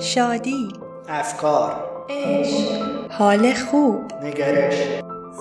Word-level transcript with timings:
شادی 0.00 0.68
افکار 1.08 2.04
عشق 2.08 3.10
حال 3.10 3.54
خوب 3.54 4.12
نگرش 4.22 4.74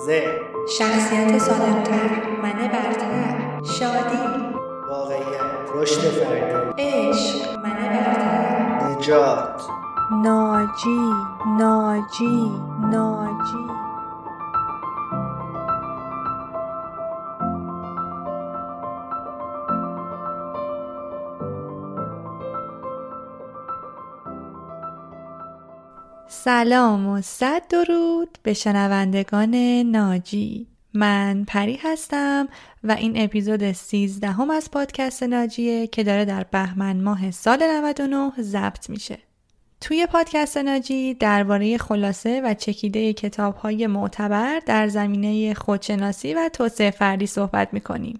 ذهن 0.05 0.31
شخصیت 0.77 1.37
سالمتر 1.37 2.09
من 2.43 2.67
برتر 2.67 3.63
شادی 3.63 4.17
واقعیت 4.89 5.75
رشد 5.75 6.01
فردی 6.01 6.83
عشق 6.83 7.55
من 7.55 7.73
برتر 7.73 8.97
نجات. 8.99 9.61
ناجی 10.23 10.99
ناجی 11.59 12.51
ناجی. 12.91 13.80
سلام 26.43 27.07
و 27.07 27.21
صد 27.21 27.67
درود 27.69 28.37
به 28.43 28.53
شنوندگان 28.53 29.55
ناجی. 29.81 30.67
من 30.93 31.43
پری 31.47 31.79
هستم 31.83 32.47
و 32.83 32.91
این 32.91 33.23
اپیزود 33.23 33.71
13 33.71 34.27
هم 34.27 34.49
از 34.49 34.71
پادکست 34.71 35.23
ناجیه 35.23 35.87
که 35.87 36.03
داره 36.03 36.25
در 36.25 36.43
بهمن 36.43 37.01
ماه 37.01 37.31
سال 37.31 37.63
99 37.63 38.31
ضبط 38.39 38.89
میشه. 38.89 39.17
توی 39.81 40.05
پادکست 40.05 40.57
ناجی 40.57 41.13
درباره 41.13 41.77
خلاصه 41.77 42.41
و 42.41 42.53
چکیده 42.53 43.13
کتاب 43.13 43.55
های 43.55 43.87
معتبر 43.87 44.59
در 44.65 44.87
زمینه 44.87 45.53
خودشناسی 45.53 46.33
و 46.33 46.49
توسعه 46.53 46.91
فردی 46.91 47.27
صحبت 47.27 47.73
می‌کنیم. 47.73 48.19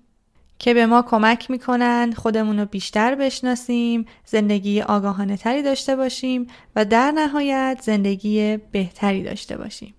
که 0.62 0.74
به 0.74 0.86
ما 0.86 1.02
کمک 1.02 1.52
می‌کنن 1.52 2.14
خودمون 2.18 2.60
رو 2.60 2.66
بیشتر 2.66 3.16
بشناسیم، 3.16 4.06
زندگی 4.26 4.82
آگاهانه 4.82 5.38
تری 5.38 5.62
داشته 5.62 5.96
باشیم 5.96 6.48
و 6.76 6.86
در 6.86 7.12
نهایت 7.12 7.80
زندگی 7.82 8.58
بهتری 8.58 9.24
داشته 9.24 9.58
باشیم. 9.58 9.94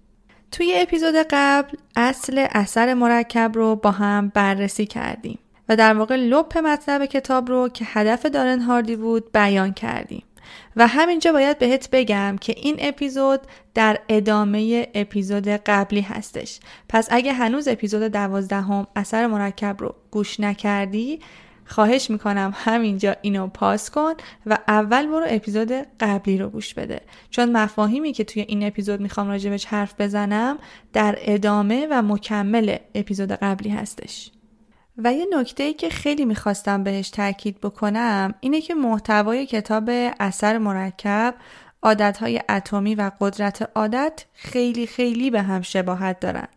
توی 0.53 0.75
اپیزود 0.77 1.15
قبل 1.31 1.77
اصل 1.97 2.47
اثر 2.51 2.95
مرکب 2.95 3.53
رو 3.55 3.77
با 3.77 3.91
هم 3.91 4.33
بررسی 4.35 4.87
کردیم 4.87 5.39
و 5.69 5.77
در 5.77 5.95
واقع 5.95 6.17
لپ 6.17 6.59
مطلب 6.59 7.07
کتاب 7.07 7.49
رو 7.49 7.69
که 7.69 7.85
هدف 7.89 8.27
دارن 8.27 8.61
هاردی 8.61 8.97
بود 8.97 9.33
بیان 9.33 9.73
کردیم. 9.73 10.23
و 10.77 10.87
همینجا 10.87 11.33
باید 11.33 11.59
بهت 11.59 11.89
بگم 11.93 12.37
که 12.41 12.55
این 12.57 12.77
اپیزود 12.79 13.41
در 13.75 13.99
ادامه 14.09 14.89
اپیزود 14.95 15.49
قبلی 15.49 16.01
هستش. 16.01 16.61
پس 16.89 17.09
اگه 17.11 17.33
هنوز 17.33 17.69
اپیزود 17.69 18.03
دوازدهم 18.03 18.87
اثر 18.97 19.27
مرکب 19.27 19.77
رو 19.79 19.95
گوش 20.11 20.41
نکردی 20.41 21.21
خواهش 21.65 22.11
می‌کنم 22.11 22.53
همینجا 22.55 23.17
اینو 23.23 23.47
پاس 23.47 23.91
کن 23.91 24.13
و 24.47 24.59
اول 24.69 25.07
برو 25.07 25.27
اپیزود 25.29 25.73
قبلی 26.01 26.39
رو 26.39 26.49
گوش 26.49 26.75
بده. 26.75 27.01
چون 27.31 27.53
مفاهیمی 27.53 28.13
که 28.13 28.25
توی 28.25 28.43
این 28.43 28.67
اپیزود 28.67 29.01
می‌خوام 29.01 29.29
راجبش 29.29 29.65
حرف 29.65 29.95
بزنم 30.01 30.59
در 30.93 31.19
ادامه 31.21 31.87
و 31.91 32.03
مکمل 32.03 32.77
اپیزود 32.95 33.33
قبلی 33.33 33.71
هستش. 33.71 34.31
و 34.99 35.13
یه 35.13 35.27
نکته 35.33 35.63
ای 35.63 35.75
که 35.75 35.89
خیلی 35.89 36.25
می‌خواستم 36.25 36.85
بهش 36.85 37.11
تاکید 37.11 37.61
بکنم 37.61 38.35
اینه 38.41 38.61
که 38.61 38.75
محتوای 38.75 39.47
کتاب 39.47 39.85
اثر 40.21 40.59
مرکب 40.59 41.35
عادتهای 41.83 42.41
اتمی 42.49 42.95
و 42.95 43.11
قدرت 43.21 43.71
عادت 43.75 44.25
خیلی 44.33 44.87
خیلی 44.87 45.31
به 45.31 45.43
هم 45.43 45.63
شباهت 45.63 46.21
دارن 46.21 46.49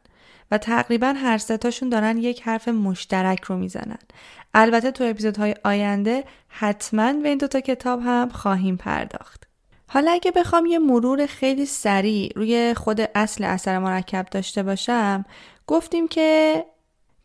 و 0.51 0.57
تقریبا 0.57 1.07
هر 1.07 1.37
ستاشون 1.37 1.89
دارن 1.89 2.17
یک 2.17 2.41
حرف 2.41 2.67
مشترک 2.67 3.43
رو 3.43 3.57
می‌زنن. 3.57 3.97
البته 4.53 4.91
تو 4.91 5.03
اپیزودهای 5.03 5.55
آینده 5.63 6.23
حتما 6.47 7.13
به 7.13 7.29
این 7.29 7.37
دوتا 7.37 7.59
کتاب 7.59 8.01
هم 8.01 8.29
خواهیم 8.29 8.77
پرداخت. 8.77 9.43
حالا 9.87 10.11
اگه 10.11 10.31
بخوام 10.31 10.65
یه 10.65 10.79
مرور 10.79 11.25
خیلی 11.25 11.65
سریع 11.65 12.31
روی 12.35 12.73
خود 12.73 13.01
اصل 13.15 13.43
اثر 13.43 13.79
مرکب 13.79 14.25
داشته 14.31 14.63
باشم 14.63 15.25
گفتیم 15.67 16.07
که 16.07 16.65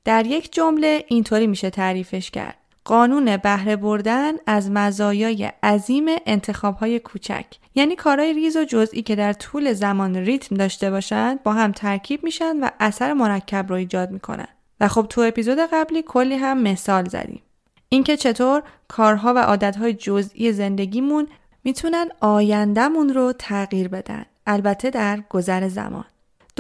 در 0.05 0.27
یک 0.27 0.53
جمله 0.53 1.05
اینطوری 1.09 1.47
میشه 1.47 1.71
تعریفش 1.71 2.31
کرد. 2.31 2.57
قانون 2.85 3.37
بهره 3.37 3.77
بردن 3.77 4.33
از 4.47 4.71
مزایای 4.71 5.53
عظیم 5.63 6.05
انتخابهای 6.27 6.99
کوچک 6.99 7.47
یعنی 7.75 7.97
کارهای 7.97 8.33
ریز 8.33 8.57
و 8.57 8.65
جزئی 8.65 9.03
که 9.03 9.17
در 9.17 9.33
طول 9.33 9.73
زمان 9.73 10.17
ریتم 10.17 10.57
داشته 10.57 10.91
باشند 10.91 11.43
با 11.43 11.53
هم 11.53 11.73
ترکیب 11.73 12.25
میشن 12.25 12.57
و 12.61 12.69
اثر 12.81 13.13
مرکب 13.13 13.67
رو 13.69 13.75
ایجاد 13.75 14.11
می‌کنن. 14.11 14.49
و 14.81 14.89
خب 14.89 15.07
تو 15.11 15.21
اپیزود 15.21 15.59
قبلی 15.73 16.03
کلی 16.03 16.35
هم 16.35 16.63
مثال 16.63 17.05
زدیم. 17.05 17.43
اینکه 17.89 18.17
چطور 18.17 18.63
کارها 18.89 19.35
و 19.35 19.39
عادتهای 19.39 19.95
جزئی 19.95 20.53
زندگیمون 20.53 21.29
می‌تونن 21.65 22.09
آیندهمون 22.21 23.09
رو 23.09 23.33
تغییر 23.33 23.89
بدن 23.89 24.25
البته 24.47 24.91
در 24.91 25.21
گذر 25.31 25.69
زمان. 25.69 26.05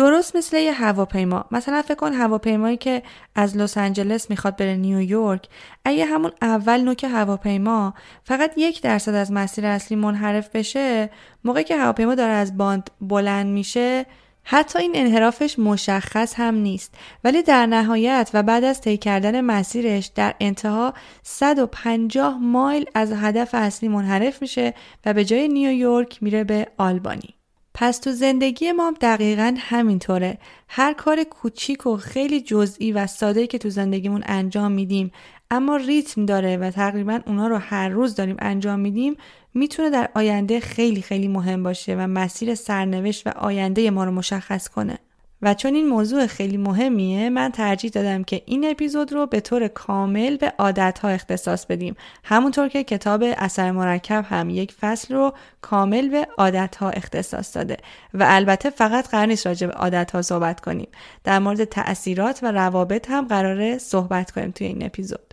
درست 0.00 0.36
مثل 0.36 0.56
یه 0.56 0.72
هواپیما. 0.72 1.44
مثلا 1.50 1.82
فکر 1.82 1.94
کن 1.94 2.12
هواپیمایی 2.12 2.76
که 2.76 3.02
از 3.34 3.56
لس 3.56 3.78
آنجلس 3.78 4.30
می‌خواد 4.30 4.56
بره 4.56 4.76
نیویورک 4.76 5.48
اگه 5.84 6.04
همون 6.04 6.30
اول 6.42 6.80
نوک 6.80 7.04
هواپیما 7.04 7.94
فقط 8.24 8.52
یک 8.56 8.82
درصد 8.82 9.14
از 9.14 9.32
مسیر 9.32 9.66
اصلی 9.66 9.96
منحرف 9.96 10.48
بشه 10.48 11.10
موقعی 11.44 11.64
که 11.64 11.76
هواپیما 11.76 12.14
داره 12.14 12.32
از 12.32 12.56
باند 12.56 12.90
بلند 13.00 13.46
میشه 13.46 14.06
حتی 14.44 14.78
این 14.78 14.92
انحرافش 14.94 15.58
مشخص 15.58 16.34
هم 16.36 16.54
نیست. 16.54 16.94
ولی 17.24 17.42
در 17.42 17.66
نهایت 17.66 18.30
و 18.34 18.42
بعد 18.42 18.64
از 18.64 18.80
طی 18.80 18.96
کردن 18.96 19.40
مسیرش 19.40 20.06
در 20.06 20.34
انتها 20.40 20.94
150 21.22 22.38
مایل 22.38 22.86
از 22.94 23.12
هدف 23.12 23.50
اصلی 23.52 23.88
منحرف 23.88 24.42
میشه 24.42 24.74
و 25.06 25.14
به 25.14 25.24
جای 25.24 25.48
نیویورک 25.48 26.22
میره 26.22 26.44
به 26.44 26.66
آلبانی. 26.78 27.39
پس 27.82 27.98
تو 27.98 28.12
زندگی 28.12 28.72
ما 28.72 28.94
دقیقا 29.00 29.54
همینطوره. 29.58 30.38
هر 30.68 30.92
کار 30.92 31.24
کوچیک 31.24 31.86
و 31.86 31.96
خیلی 31.96 32.40
جزئی 32.40 32.92
و 32.92 33.06
ساده 33.06 33.46
که 33.46 33.58
تو 33.58 33.70
زندگیمون 33.70 34.22
انجام 34.26 34.72
میدیم 34.72 35.12
اما 35.50 35.76
ریتم 35.76 36.26
داره 36.26 36.56
و 36.56 36.70
تقریبا 36.70 37.20
اونا 37.26 37.48
رو 37.48 37.56
هر 37.56 37.88
روز 37.88 38.14
داریم 38.14 38.36
انجام 38.38 38.80
میدیم 38.80 39.16
می‌تونه 39.54 39.90
در 39.90 40.10
آینده 40.14 40.60
خیلی 40.60 41.02
خیلی 41.02 41.28
مهم 41.28 41.62
باشه 41.62 41.96
و 41.96 42.06
مسیر 42.06 42.54
سرنوشت 42.54 43.26
و 43.26 43.30
آینده 43.30 43.90
ما 43.90 44.04
رو 44.04 44.10
مشخص 44.10 44.68
کنه. 44.68 44.98
و 45.42 45.54
چون 45.54 45.74
این 45.74 45.88
موضوع 45.88 46.26
خیلی 46.26 46.56
مهمیه 46.56 47.30
من 47.30 47.50
ترجیح 47.50 47.90
دادم 47.90 48.24
که 48.24 48.42
این 48.46 48.70
اپیزود 48.70 49.12
رو 49.12 49.26
به 49.26 49.40
طور 49.40 49.68
کامل 49.68 50.36
به 50.36 50.52
عادت 50.58 50.98
ها 50.98 51.08
اختصاص 51.08 51.66
بدیم. 51.66 51.96
همونطور 52.24 52.68
که 52.68 52.84
کتاب 52.84 53.24
اثر 53.36 53.70
مرکب 53.70 54.24
هم 54.28 54.50
یک 54.50 54.72
فصل 54.72 55.14
رو 55.14 55.32
کامل 55.60 56.08
به 56.08 56.26
عادت 56.38 56.76
ها 56.76 56.90
اختصاص 56.90 57.56
داده 57.56 57.76
و 58.14 58.24
البته 58.28 58.70
فقط 58.70 59.08
قرار 59.08 59.26
نیست 59.26 59.46
راجع 59.46 59.66
به 59.66 59.72
عادت 59.72 60.10
ها 60.10 60.22
صحبت 60.22 60.60
کنیم. 60.60 60.88
در 61.24 61.38
مورد 61.38 61.64
تاثیرات 61.64 62.42
و 62.42 62.52
روابط 62.52 63.10
هم 63.10 63.26
قراره 63.28 63.78
صحبت 63.78 64.30
کنیم 64.30 64.50
توی 64.50 64.66
این 64.66 64.84
اپیزود. 64.84 65.29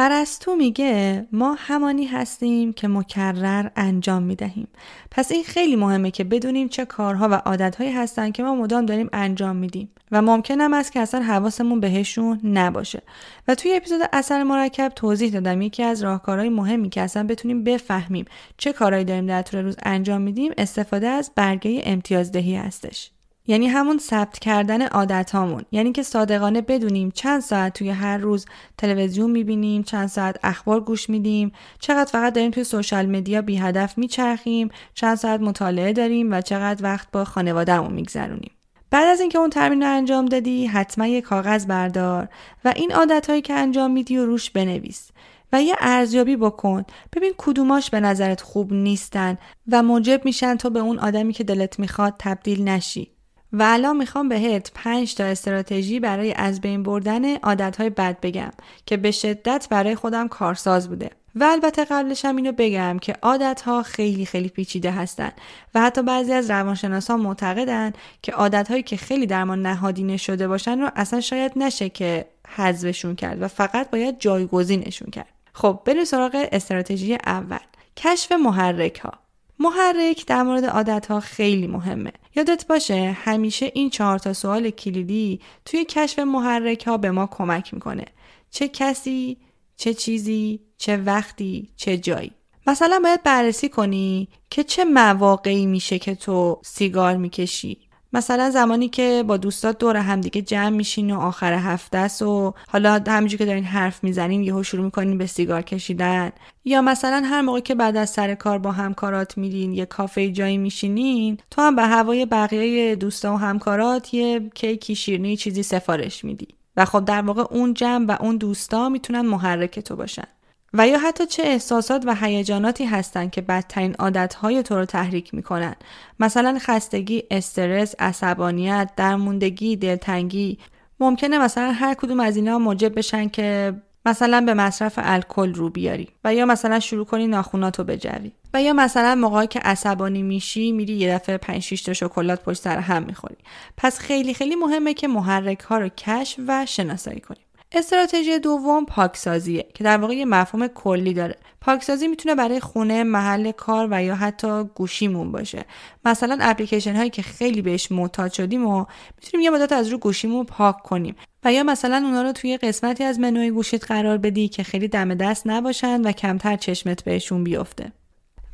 ارسطو 0.00 0.56
میگه 0.56 1.26
ما 1.32 1.56
همانی 1.58 2.04
هستیم 2.04 2.72
که 2.72 2.88
مکرر 2.88 3.68
انجام 3.76 4.22
می‌دهیم. 4.22 4.68
پس 5.10 5.32
این 5.32 5.44
خیلی 5.44 5.76
مهمه 5.76 6.10
که 6.10 6.24
بدونیم 6.24 6.68
چه 6.68 6.84
کارها 6.84 7.28
و 7.28 7.34
عادتهایی 7.34 7.92
هستن 7.92 8.30
که 8.30 8.42
ما 8.42 8.54
مدام 8.54 8.86
داریم 8.86 9.08
انجام 9.12 9.56
میدیم 9.56 9.90
و 10.12 10.22
ممکن 10.22 10.60
هم 10.60 10.74
است 10.74 10.92
که 10.92 11.00
اصلا 11.00 11.20
حواسمون 11.20 11.80
بهشون 11.80 12.40
نباشه. 12.44 13.02
و 13.48 13.54
توی 13.54 13.76
اپیزود 13.76 14.00
اثر 14.12 14.42
مرکب 14.42 14.92
توضیح 14.96 15.32
دادم 15.32 15.62
یکی 15.62 15.82
از 15.82 16.02
راهکارهای 16.02 16.48
مهمی 16.48 16.90
که 16.90 17.00
اصلا 17.00 17.26
بتونیم 17.26 17.64
بفهمیم 17.64 18.24
چه 18.56 18.72
کارهایی 18.72 19.04
داریم 19.04 19.26
در 19.26 19.42
طول 19.42 19.60
روز 19.60 19.76
انجام 19.82 20.20
میدیم 20.20 20.52
استفاده 20.58 21.06
از 21.06 21.30
برگه 21.36 21.82
امتیازدهی 21.84 22.56
هستش. 22.56 23.10
یعنی 23.50 23.66
همون 23.66 23.98
ثبت 23.98 24.38
کردن 24.38 24.86
عادت 24.86 25.30
هامون 25.30 25.64
یعنی 25.72 25.92
که 25.92 26.02
صادقانه 26.02 26.60
بدونیم 26.60 27.10
چند 27.10 27.40
ساعت 27.40 27.78
توی 27.78 27.90
هر 27.90 28.18
روز 28.18 28.46
تلویزیون 28.78 29.30
می‌بینیم 29.30 29.82
چند 29.82 30.08
ساعت 30.08 30.36
اخبار 30.42 30.80
گوش 30.80 31.10
میدیم 31.10 31.52
چقدر 31.78 32.10
فقط 32.10 32.32
داریم 32.32 32.50
توی 32.50 32.64
سوشال 32.64 33.06
مدیا 33.06 33.42
بی 33.42 33.56
هدف 33.56 33.98
میچرخیم 33.98 34.68
چند 34.94 35.14
ساعت 35.14 35.40
مطالعه 35.40 35.92
داریم 35.92 36.32
و 36.32 36.40
چقدر 36.40 36.84
وقت 36.84 37.08
با 37.12 37.24
خانوادهمون 37.24 37.92
میگذرونیم. 37.92 38.50
بعد 38.90 39.08
از 39.08 39.20
اینکه 39.20 39.38
اون 39.38 39.50
تمرین 39.50 39.82
رو 39.82 39.88
انجام 39.88 40.26
دادی 40.26 40.66
حتما 40.66 41.06
یه 41.06 41.20
کاغذ 41.20 41.66
بردار 41.66 42.28
و 42.64 42.72
این 42.76 42.92
عادت 42.92 43.30
هایی 43.30 43.42
که 43.42 43.54
انجام 43.54 43.90
میدی 43.90 44.18
و 44.18 44.26
روش 44.26 44.50
بنویس 44.50 45.10
و 45.52 45.62
یه 45.62 45.76
ارزیابی 45.80 46.36
بکن. 46.36 46.84
ببین 47.16 47.32
کدوماش 47.38 47.90
به 47.90 48.00
نظرت 48.00 48.40
خوب 48.40 48.72
نیستن 48.72 49.38
و 49.68 49.82
موجب 49.82 50.24
میشن 50.24 50.56
تو 50.56 50.70
به 50.70 50.80
اون 50.80 50.98
آدمی 50.98 51.32
که 51.32 51.44
دلت 51.44 51.78
می‌خواد 51.78 52.14
تبدیل 52.18 52.68
نشی. 52.68 53.17
و 53.52 53.62
الان 53.62 53.96
می‌خوام 53.96 54.28
بهت 54.28 54.70
پنج 54.74 55.14
تا 55.14 55.24
استراتژی 55.24 56.00
برای 56.00 56.32
از 56.32 56.60
بین 56.60 56.82
بردن 56.82 57.36
عادتهای 57.36 57.90
بد 57.90 58.20
بگم 58.20 58.50
که 58.86 58.96
به 58.96 59.10
شدت 59.10 59.66
برای 59.70 59.94
خودم 59.94 60.28
کارساز 60.28 60.88
بوده. 60.88 61.10
و 61.34 61.44
البته 61.44 61.84
قبلش 61.84 62.24
هم 62.24 62.36
اینو 62.36 62.52
بگم 62.52 62.98
که 62.98 63.14
عادت 63.22 63.60
ها 63.60 63.82
خیلی 63.82 64.26
خیلی 64.26 64.48
پیچیده 64.48 64.90
هستن 64.90 65.32
و 65.74 65.80
حتی 65.80 66.02
بعضی 66.02 66.32
از 66.32 66.50
روانشناسان 66.50 67.20
معتقدن 67.20 67.92
که 68.22 68.32
عادت 68.32 68.70
هایی 68.70 68.82
که 68.82 68.96
خیلی 68.96 69.26
در 69.26 69.44
ما 69.44 69.54
نهادینه 69.54 70.16
شده 70.16 70.48
باشن 70.48 70.80
رو 70.80 70.90
اصلا 70.96 71.20
شاید 71.20 71.52
نشه 71.56 71.88
که 71.88 72.26
حذفشون 72.48 73.14
کرد 73.14 73.42
و 73.42 73.48
فقط 73.48 73.90
باید 73.90 74.18
جایگزینشون 74.18 75.10
کرد. 75.10 75.28
خب 75.52 75.80
بریم 75.84 76.04
سراغ 76.04 76.46
استراتژی 76.52 77.14
اول. 77.14 77.58
کشف 77.96 78.32
محرک 78.32 78.98
ها 78.98 79.12
محرک 79.58 80.26
در 80.26 80.42
مورد 80.42 80.64
عادت 80.64 81.06
ها 81.06 81.20
خیلی 81.20 81.66
مهمه. 81.66 82.12
یادت 82.36 82.66
باشه 82.66 83.16
همیشه 83.24 83.70
این 83.74 83.90
چهار 83.90 84.18
تا 84.18 84.32
سوال 84.32 84.70
کلیدی 84.70 85.40
توی 85.64 85.84
کشف 85.84 86.18
محرک 86.18 86.86
ها 86.86 86.96
به 86.96 87.10
ما 87.10 87.26
کمک 87.26 87.74
می‌کنه. 87.74 88.04
چه 88.50 88.68
کسی، 88.68 89.36
چه 89.76 89.94
چیزی، 89.94 90.60
چه 90.78 90.96
وقتی، 90.96 91.68
چه 91.76 91.98
جایی. 91.98 92.32
مثلا 92.66 93.00
باید 93.04 93.22
بررسی 93.22 93.68
کنی 93.68 94.28
که 94.50 94.64
چه 94.64 94.84
مواقعی 94.84 95.66
میشه 95.66 95.98
که 95.98 96.14
تو 96.14 96.60
سیگار 96.64 97.16
می‌کشی 97.16 97.87
مثلا 98.12 98.50
زمانی 98.50 98.88
که 98.88 99.24
با 99.26 99.36
دوستات 99.36 99.78
دور 99.78 99.96
همدیگه 99.96 100.42
جمع 100.42 100.68
میشین 100.68 101.10
و 101.10 101.20
آخر 101.20 101.52
هفته 101.52 101.98
است 101.98 102.22
و 102.22 102.54
حالا 102.68 103.02
همینجور 103.08 103.38
که 103.38 103.44
دارین 103.44 103.64
حرف 103.64 104.04
می‌زنین 104.04 104.42
یهو 104.42 104.62
شروع 104.62 104.84
می‌کنین 104.84 105.18
به 105.18 105.26
سیگار 105.26 105.62
کشیدن. 105.62 106.32
یا 106.64 106.82
مثلا 106.82 107.22
هر 107.24 107.40
موقع 107.40 107.60
که 107.60 107.74
بعد 107.74 107.96
از 107.96 108.10
سر 108.10 108.34
کار 108.34 108.58
با 108.58 108.72
همکارات 108.72 109.38
میرین 109.38 109.72
یه 109.72 109.86
کافه 109.86 110.30
جایی 110.30 110.58
میشینین 110.58 111.38
تو 111.50 111.62
هم 111.62 111.76
به 111.76 111.82
هوای 111.82 112.26
بقیه 112.26 112.96
دوستا 112.96 113.34
و 113.34 113.36
همکارات 113.36 114.14
یه 114.14 114.50
کیکی 114.54 114.94
شیرنی 114.94 115.36
چیزی 115.36 115.62
سفارش 115.62 116.24
میدی. 116.24 116.48
و 116.76 116.84
خب 116.84 117.04
در 117.04 117.22
واقع 117.22 117.44
اون 117.50 117.74
جمع 117.74 118.06
و 118.06 118.16
اون 118.20 118.36
دوستا 118.36 118.88
می‌تونن 118.88 119.20
محرک 119.20 119.80
تو 119.80 119.96
باشن. 119.96 120.28
و 120.72 120.88
یا 120.88 120.98
حتی 120.98 121.26
چه 121.26 121.42
احساسات 121.42 122.02
و 122.06 122.14
هیجاناتی 122.14 122.84
هستند 122.84 123.30
که 123.30 123.40
بدترین 123.40 123.94
عادتهای 123.94 124.62
تو 124.62 124.74
رو 124.74 124.84
تحریک 124.84 125.34
می‌کنن. 125.34 125.74
مثلا 126.20 126.58
خستگی 126.60 127.22
استرس 127.30 127.94
عصبانیت 127.98 128.90
درموندگی 128.96 129.76
دلتنگی. 129.76 130.58
ممکنه 131.00 131.38
مثلا 131.38 131.72
هر 131.72 131.94
کدوم 131.94 132.20
از 132.20 132.36
اینا 132.36 132.58
موجب 132.58 132.98
بشن 132.98 133.28
که 133.28 133.74
مثلا 134.06 134.40
به 134.40 134.54
مصرف 134.54 134.94
الکل 134.96 135.54
رو 135.54 135.70
بیاری 135.70 136.08
و 136.24 136.34
یا 136.34 136.46
مثلا 136.46 136.80
شروع 136.80 137.04
کنی 137.04 137.26
ناخوناتو 137.26 137.84
بجوی. 137.84 138.32
و 138.54 138.62
یا 138.62 138.72
مثلا 138.72 139.14
موقعی 139.14 139.46
که 139.46 139.60
عصبانی 139.60 140.22
میشی 140.22 140.72
میری 140.72 140.92
یه 140.92 141.14
دفعه 141.14 141.36
5 141.36 141.62
6 141.62 141.82
تا 141.82 141.92
شکلات 141.92 142.42
پشت 142.42 142.62
سر 142.62 142.78
هم 142.78 143.02
می‌خوری. 143.02 143.36
پس 143.76 143.98
خیلی 143.98 144.34
خیلی 144.34 144.56
مهمه 144.56 144.94
که 144.94 145.08
محرک 145.08 145.60
ها 145.60 145.78
رو 145.78 145.88
کشف 145.88 146.40
و 146.48 146.66
شناسایی 146.66 147.20
کنیم 147.20 147.47
استراتژی 147.72 148.38
دوم 148.38 148.84
پاکسازیه 148.84 149.66
که 149.74 149.84
در 149.84 149.96
واقع 149.96 150.14
یه 150.14 150.24
مفهوم 150.24 150.66
کلی 150.66 151.14
داره. 151.14 151.36
پاکسازی 151.60 152.08
می‌تونه 152.08 152.34
برای 152.34 152.60
خونه 152.60 153.04
محل 153.04 153.52
کار 153.52 153.88
و 153.90 154.02
یا 154.02 154.14
حتی 154.14 154.64
گوشیمون 154.64 155.32
باشه. 155.32 155.64
مثلا 156.04 156.38
اپلیکیشن 156.40 156.96
هایی 156.96 157.10
که 157.10 157.22
خیلی 157.22 157.62
بهش 157.62 157.92
معتاد 157.92 158.32
شدیم 158.32 158.66
و 158.66 158.84
می‌تونیم 159.16 159.44
یه 159.44 159.50
مدت 159.50 159.72
از 159.72 159.88
رو 159.88 159.98
گوشیمون 159.98 160.44
پاک 160.44 160.82
کنیم. 160.82 161.16
و 161.44 161.52
یا 161.52 161.62
مثلا 161.62 161.96
اونا 161.96 162.22
رو 162.22 162.32
توی 162.32 162.56
قسمتی 162.56 163.04
از 163.04 163.20
منوی 163.20 163.50
گوشیت 163.50 163.84
قرار 163.84 164.18
بدی 164.18 164.48
که 164.48 164.62
خیلی 164.62 164.88
دم 164.88 165.14
دست 165.14 165.46
نباشن 165.46 166.00
و 166.00 166.12
کمتر 166.12 166.56
چشمت 166.56 167.04
بهشون 167.04 167.44
بیفته. 167.44 167.92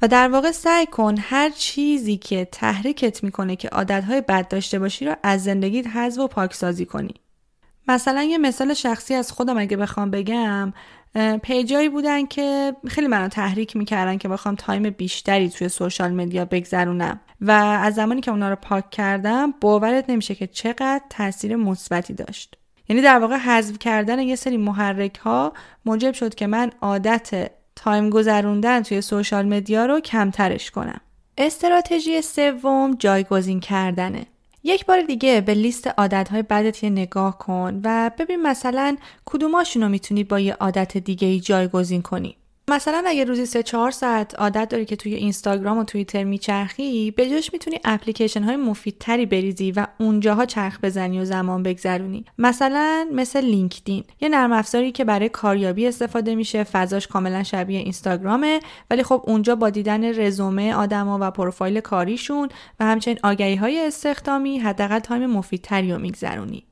و 0.02 0.08
در 0.08 0.28
واقع 0.28 0.50
سعی 0.50 0.86
کن 0.86 1.14
هر 1.18 1.50
چیزی 1.50 2.16
که 2.16 2.48
تحریکت 2.52 3.24
می‌کنه 3.24 3.56
که 3.56 3.68
عادتهای 3.68 4.20
بد 4.20 4.48
داشته 4.48 4.78
باشی 4.78 5.06
رو 5.06 5.14
از 5.22 5.44
زندگیت 5.44 5.86
حذف 5.86 6.20
و 6.20 6.28
پاکسازی 6.28 6.86
کنی. 6.86 7.14
مثلا 7.88 8.22
یه 8.22 8.38
مثال 8.38 8.74
شخصی 8.74 9.14
از 9.14 9.32
خودم 9.32 9.58
اگه 9.58 9.76
بخوام 9.76 10.10
بگم 10.10 10.72
page 11.42 11.73
ایی 11.73 11.88
بودن 11.88 12.26
که 12.26 12.76
خیلی 12.88 13.06
منو 13.06 13.28
تحریک 13.28 13.76
می‌کردن 13.76 14.18
که 14.18 14.28
بخوام 14.28 14.54
time 14.54 14.90
بیشتری 14.90 15.48
توی 15.48 15.68
social 15.68 16.12
media 16.12 16.44
بگذرونم. 16.44 17.20
و 17.40 17.50
از 17.50 17.94
زمانی 17.94 18.20
که 18.20 18.30
اونا 18.30 18.50
رو 18.50 18.56
پاک 18.56 18.90
کردم 18.90 19.54
باورت 19.60 20.10
نمیشه 20.10 20.34
که 20.34 20.46
چقدر 20.46 21.00
تاثیر 21.10 21.56
مثبتی 21.56 22.14
داشت. 22.14 22.56
یعنی 22.88 23.02
در 23.02 23.18
واقع 23.18 23.36
حذف 23.36 23.78
کردن 23.78 24.18
یه 24.18 24.36
سری 24.36 24.56
محرک 24.56 25.16
ها 25.16 25.52
موجب 25.84 26.14
شد 26.14 26.34
که 26.34 26.46
من 26.46 26.70
عادت 26.80 27.50
time 27.76 28.10
گذروندن 28.10 28.82
توی 28.82 29.00
social 29.00 29.46
media 29.46 29.86
رو 29.86 30.00
کمترش 30.00 30.70
کنم. 30.70 31.00
استراتژی 31.38 32.22
سوم 32.22 32.94
جایگزین 32.98 33.60
کردنه. 33.60 34.26
یک 34.66 34.86
بار 34.86 35.00
دیگه 35.02 35.40
به 35.40 35.54
لیست 35.54 35.86
عادتهای 35.86 36.42
بدت 36.42 36.84
یه 36.84 36.90
نگاه 36.90 37.38
کن 37.38 37.80
و 37.84 38.10
ببین 38.18 38.42
مثلا 38.42 38.96
کدوماشون 39.24 39.82
رو 39.82 39.88
می‌تونی 39.88 40.24
با 40.24 40.40
یه 40.40 40.54
عادت 40.54 40.96
دیگه 40.96 41.28
ای 41.28 41.40
جایگزین 41.40 42.02
کنی. 42.02 42.36
مثلا 42.68 43.02
اگه 43.06 43.24
روزی 43.24 43.46
سه 43.46 43.62
چهار 43.62 43.90
ساعت 43.90 44.34
عادت 44.34 44.68
داری 44.68 44.84
که 44.84 44.96
توی 44.96 45.14
اینستاگرام 45.14 45.78
و 45.78 45.84
توییتر 45.84 46.24
میچرخی 46.24 47.10
به 47.10 47.30
جاش 47.30 47.52
می‌تونی 47.52 47.80
اپلیکیشن 47.84 48.42
های 48.42 48.56
مفیدتری 48.56 49.26
بریزی 49.26 49.72
و 49.72 49.86
اونجاها 49.98 50.44
چرخ 50.44 50.78
بزنی 50.82 51.20
و 51.20 51.24
زمان 51.24 51.62
بگذرونی. 51.62 52.24
مثلا 52.38 53.08
مثل 53.12 53.44
لینکدین. 53.44 54.04
یه 54.20 54.28
نرم 54.28 54.52
افزاری 54.52 54.92
که 54.92 55.04
برای 55.04 55.28
کاریابی 55.28 55.86
استفاده 55.86 56.34
میشه 56.34 56.64
فضاش 56.64 57.06
کاملا 57.06 57.42
شبیه 57.42 57.78
اینستاگرامه 57.78 58.60
ولی 58.90 59.02
خب 59.02 59.22
اونجا 59.26 59.56
با 59.56 59.70
دیدن 59.70 60.20
رزومه 60.20 60.74
آدما 60.74 61.18
و 61.20 61.30
پروفایل 61.30 61.80
کاریشون 61.80 62.48
و 62.80 62.84
همچنین 62.84 63.18
آگهی 63.22 63.56
های 63.56 63.86
استخدامی 63.86 64.58
حداقل 64.58 64.98
time 64.98 65.26
مفیدتری 65.26 65.92
رو 65.92 65.98
میگذرونی. 65.98 66.64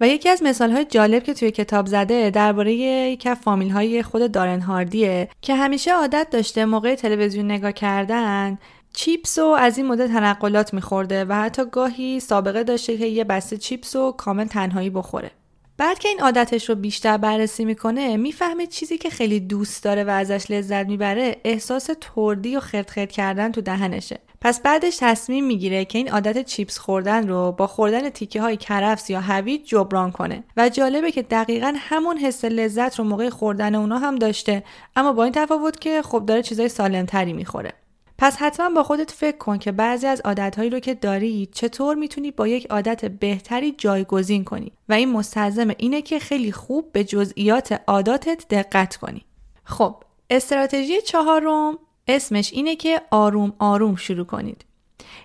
و 0.00 0.08
یکی 0.08 0.28
از 0.28 0.42
مثال 0.42 0.70
های 0.70 0.84
جالب 0.84 1.22
که 1.22 1.34
توی 1.34 1.50
کتاب 1.50 1.86
زده 1.86 2.30
درباره 2.30 2.72
یکی 2.74 3.28
از 3.28 3.36
فامیل 3.36 3.70
های 3.70 4.02
خود 4.02 4.32
دارن 4.32 4.60
هاردیه 4.60 5.28
که 5.42 5.54
همیشه 5.54 5.92
عادت 5.92 6.26
داشته 6.30 6.64
موقع 6.64 6.94
تلویزیون 6.94 7.44
نگاه 7.44 7.72
کردن 7.72 8.58
چیپس 8.92 9.38
و 9.38 9.44
از 9.44 9.78
این 9.78 9.86
مدل 9.86 10.06
تنقلات 10.06 10.74
میخورده 10.74 11.24
و 11.24 11.32
حتی 11.32 11.62
گاهی 11.72 12.20
سابقه 12.20 12.64
داشته 12.64 12.98
که 12.98 13.06
یه 13.06 13.24
بسته 13.24 13.56
چیپس 13.56 13.96
و 13.96 14.12
کامل 14.12 14.44
تنهایی 14.44 14.90
بخوره. 14.90 15.30
بعد 15.76 15.98
که 15.98 16.08
این 16.08 16.20
عادتش 16.20 16.68
رو 16.68 16.74
بیشتر 16.74 17.16
بررسی 17.16 17.64
می‌کنه 17.64 18.16
می‌فهمه 18.16 18.66
چیزی 18.66 18.98
که 18.98 19.10
خیلی 19.10 19.40
دوست 19.40 19.84
داره 19.84 20.04
و 20.04 20.10
ازش 20.10 20.50
لذت 20.50 20.86
می‌بره 20.86 21.36
احساس 21.44 21.90
تردی 22.00 22.56
و 22.56 22.60
خرد 22.60 22.90
خرد 22.90 23.12
کردن 23.12 23.52
تو 23.52 23.60
دهنشه. 23.60 24.18
پس 24.42 24.60
بعدش 24.60 24.96
تصمیم 25.00 25.44
می‌گیره 25.46 25.84
که 25.84 25.98
این 25.98 26.10
عادت 26.10 26.44
چیپس 26.46 26.78
خوردن 26.78 27.28
رو 27.28 27.52
با 27.52 27.66
خوردن 27.66 28.10
تیکه 28.10 28.40
های 28.40 28.56
کرفس 28.56 29.10
یا 29.10 29.20
هویج 29.20 29.64
جبران 29.64 30.12
کنه. 30.12 30.44
و 30.56 30.68
جالبه 30.68 31.12
که 31.12 31.22
دقیقا 31.22 31.74
همون 31.76 32.16
حس 32.16 32.44
لذت 32.44 32.98
رو 32.98 33.04
موقع 33.04 33.28
خوردن 33.28 33.74
اونا 33.74 33.98
هم 33.98 34.16
داشته 34.16 34.64
اما 34.96 35.12
با 35.12 35.24
این 35.24 35.32
تفاوت 35.32 35.80
که 35.80 36.02
خب 36.02 36.26
داره 36.26 36.42
چیزای 36.42 36.68
سالمتری 36.68 37.32
می‌خوره. 37.32 37.72
پس 38.18 38.36
حتما 38.36 38.68
با 38.68 38.82
خودت 38.82 39.10
فکر 39.10 39.36
کن 39.36 39.58
که 39.58 39.72
بعضی 39.72 40.06
از 40.06 40.20
عادتهایی 40.20 40.70
رو 40.70 40.78
که 40.78 40.94
داری 40.94 41.48
چطور 41.52 41.96
می‌تونی 41.96 42.30
با 42.30 42.48
یک 42.48 42.66
عادت 42.66 43.04
بهتری 43.04 43.74
جایگزین 43.78 44.44
کنی. 44.44 44.72
و 44.88 44.92
این 44.92 45.12
مستلزم 45.12 45.68
اینه 45.78 46.02
که 46.02 46.18
خیلی 46.18 46.52
خوب 46.52 46.92
به 46.92 47.04
جزئیات 47.04 47.80
عاداتت 47.86 48.44
دقت 48.50 48.96
کنی. 48.96 49.24
خب 49.64 49.96
استراتژی 50.30 51.02
چهارم 51.02 51.78
اسمش 52.10 52.52
اینه 52.52 52.76
که 52.76 53.02
آروم 53.10 53.52
آروم 53.58 53.96
شروع 53.96 54.26
کنید. 54.26 54.64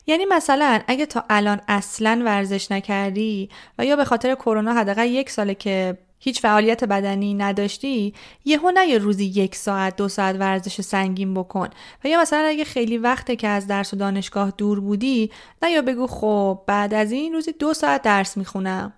یعنی 0.08 0.26
مثلا 0.26 0.82
اگه 0.88 1.06
تا 1.06 1.24
الان 1.30 1.62
اصلا 1.68 2.22
ورزش 2.26 2.72
نکردی 2.72 3.50
و 3.80 3.86
یا 3.86 3.96
به 3.96 4.06
خاطر 4.06 4.36
کرونا 4.36 4.74
حداقل 4.74 5.08
یک 5.08 5.30
ساله 5.30 5.56
که 5.56 5.98
هیچ 6.20 6.42
فعالیت 6.42 6.84
بدنی 6.84 7.34
نداشتی 7.34 8.14
یهو 8.46 8.72
نه 8.72 8.86
یه 8.88 8.98
روزی 8.98 9.26
یک 9.26 9.56
ساعت 9.56 9.96
دو 9.96 10.08
ساعت 10.08 10.36
ورزش 10.36 10.82
سنگین 10.82 11.34
بکن. 11.34 11.70
و 12.04 12.08
یا 12.08 12.22
مثلا 12.22 12.46
اگه 12.48 12.64
خیلی 12.64 12.98
وقته 12.98 13.36
که 13.36 13.48
از 13.48 13.68
درس 13.68 13.94
و 13.94 13.98
دانشگاه 13.98 14.54
دور 14.58 14.80
بودی 14.80 15.32
نه 15.64 15.72
یا 15.72 15.82
بگو 15.82 16.08
خب 16.08 16.62
بعد 16.68 16.94
از 16.94 17.12
این 17.12 17.34
روزی 17.34 17.52
دو 17.52 17.74
ساعت 17.74 18.02
درس 18.02 18.38
می‌خونم. 18.38 18.94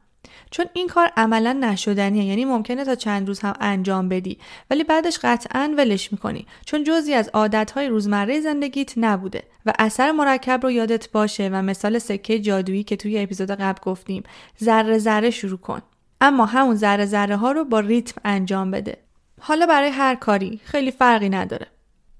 چون 0.51 0.65
این 0.73 0.87
کار 0.87 1.11
عملا 1.17 1.53
نشدنیه 1.53 2.23
یعنی 2.23 2.45
ممکنه 2.45 2.85
تا 2.85 2.95
چند 2.95 3.27
روز 3.27 3.39
هم 3.39 3.53
انجام 3.59 4.09
بدی 4.09 4.37
ولی 4.69 4.83
بعدش 4.83 5.19
قطعا 5.23 5.73
ولش 5.77 6.11
می‌کنی. 6.11 6.45
چون 6.65 6.83
جزی 6.83 7.13
از 7.13 7.29
عادتهای 7.33 7.87
روزمره 7.87 8.41
زندگیت 8.41 8.93
نبوده 8.97 9.43
و 9.65 9.73
اثر 9.79 10.11
مرکب 10.11 10.59
رو 10.63 10.71
یادت 10.71 11.11
باشه 11.11 11.49
و 11.53 11.61
مثال 11.61 11.99
سکه 11.99 12.39
جادویی 12.39 12.83
که 12.83 12.95
توی 12.95 13.19
اپیزود 13.19 13.51
قبل 13.51 13.79
گفتیم. 13.81 14.23
ذره 14.63 14.97
ذره 14.97 15.29
شروع 15.29 15.57
کن. 15.57 15.81
اما 16.21 16.45
همون 16.45 16.75
ذره 16.75 17.05
ذره 17.05 17.35
ها 17.35 17.51
رو 17.51 17.65
با 17.65 17.79
ریتم 17.79 18.21
انجام 18.25 18.71
بده. 18.71 18.97
حالا 19.39 19.65
برای 19.65 19.89
هر 19.89 20.15
کاری 20.15 20.59
خیلی 20.63 20.91
فرقی 20.91 21.29
نداره. 21.29 21.67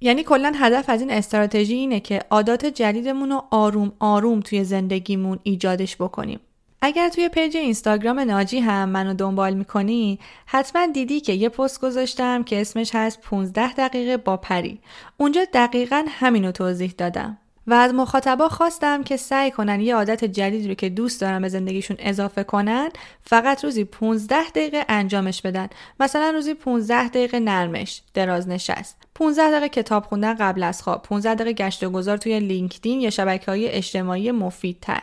یعنی 0.01 0.23
کلا 0.23 0.53
هدف 0.55 0.89
از 0.89 1.01
این 1.01 1.11
استراتژی 1.11 1.73
اینه 1.73 1.99
که 1.99 2.19
عادات 2.29 2.65
جدیدمون 2.65 3.29
رو 3.29 3.43
آروم 3.51 3.91
آروم 3.99 4.39
توی 4.39 4.63
زندگیمون 4.63 5.39
ایجادش 5.43 5.95
بکنیم. 5.95 6.39
اگر 6.81 7.09
توی 7.09 7.29
پیج 7.29 7.57
اینستاگرام 7.57 8.19
ناجی 8.19 8.59
هم 8.59 8.89
منو 8.89 9.13
دنبال 9.13 9.53
می‌کنی 9.53 10.19
حتما 10.45 10.87
دیدی 10.87 11.19
که 11.19 11.33
یه 11.33 11.49
پست 11.49 11.81
گذاشتم 11.81 12.43
که 12.43 12.61
اسمش 12.61 12.95
هست 12.95 13.21
15 13.21 13.73
دقیقه 13.73 14.17
با 14.17 14.37
پری. 14.37 14.79
اونجا 15.17 15.41
دقیقا 15.53 16.05
همینو 16.07 16.51
توضیح 16.51 16.93
دادم. 16.97 17.37
و 17.67 17.73
از 17.73 17.93
مخاطبا 17.93 18.49
خواستم 18.49 19.03
که 19.03 19.17
سعی 19.17 19.51
کنن 19.51 19.81
یه 19.81 19.95
عادت 19.95 20.25
جدید 20.25 20.67
رو 20.67 20.73
که 20.73 20.89
دوست 20.89 21.21
دارن 21.21 21.41
به 21.41 21.49
زندگیشون 21.49 21.97
اضافه 21.99 22.43
کنن 22.43 22.89
فقط 23.21 23.63
روزی 23.63 23.83
15 23.83 24.49
دقیقه 24.49 24.85
انجامش 24.89 25.41
بدن. 25.41 25.67
مثلا 25.99 26.29
روزی 26.29 26.53
15 26.53 27.07
دقیقه 27.07 27.39
نرمش 27.39 28.01
دراز 28.13 28.47
نشست 28.47 28.97
15 29.15 29.51
دقیقه 29.51 29.69
کتاب 29.69 30.05
خوندن 30.05 30.33
قبل 30.33 30.63
از 30.63 30.81
خواب. 30.81 31.01
15 31.01 31.35
دقیقه 31.35 31.53
گشت 31.53 31.83
و 31.83 31.89
گذار 31.89 32.17
توی 32.17 32.39
لینکدین 32.39 33.01
یا 33.01 33.09
شبکه 33.09 33.51
های 33.51 33.67
اجتماعی 33.67 34.31
مفیدتر. 34.31 35.01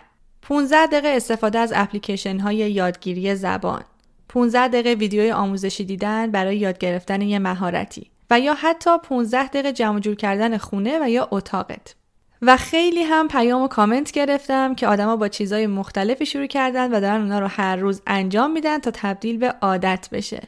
15 0.48 0.86
دقیقه 0.86 1.08
استفاده 1.08 1.58
از 1.58 1.72
اپلیکیشن 1.76 2.38
های 2.38 2.56
یادگیری 2.56 3.34
زبان 3.34 3.84
15 4.28 4.68
دقیقه 4.68 4.94
ویدیوی 4.94 5.32
آموزشی 5.32 5.84
دیدن 5.84 6.30
برای 6.30 6.56
یاد 6.56 6.78
گرفتن 6.78 7.20
یه 7.20 7.38
مهارتی 7.38 8.10
و 8.30 8.40
یا 8.40 8.54
حتی 8.54 8.90
15 9.02 9.46
دقیقه 9.46 9.72
جمع 9.72 10.00
جور 10.00 10.14
کردن 10.14 10.58
خونه 10.58 11.04
و 11.04 11.10
یا 11.10 11.28
اتاقت. 11.30 11.94
و 12.42 12.56
خیلی 12.56 13.02
هم 13.02 13.28
پیام 13.28 13.62
و 13.62 13.68
کامنت 13.68 14.12
گرفتم 14.12 14.74
که 14.74 14.86
آدما 14.86 15.16
با 15.16 15.28
چیزای 15.28 15.66
مختلفی 15.66 16.26
شروع 16.26 16.46
کردن 16.46 16.92
و 16.92 17.00
دارن 17.00 17.20
اونا 17.20 17.38
رو 17.38 17.46
هر 17.46 17.76
روز 17.76 18.02
انجام 18.06 18.50
میدن 18.50 18.78
تا 18.78 18.90
تبدیل 18.94 19.38
به 19.38 19.54
عادت 19.62 20.08
بشه. 20.12 20.42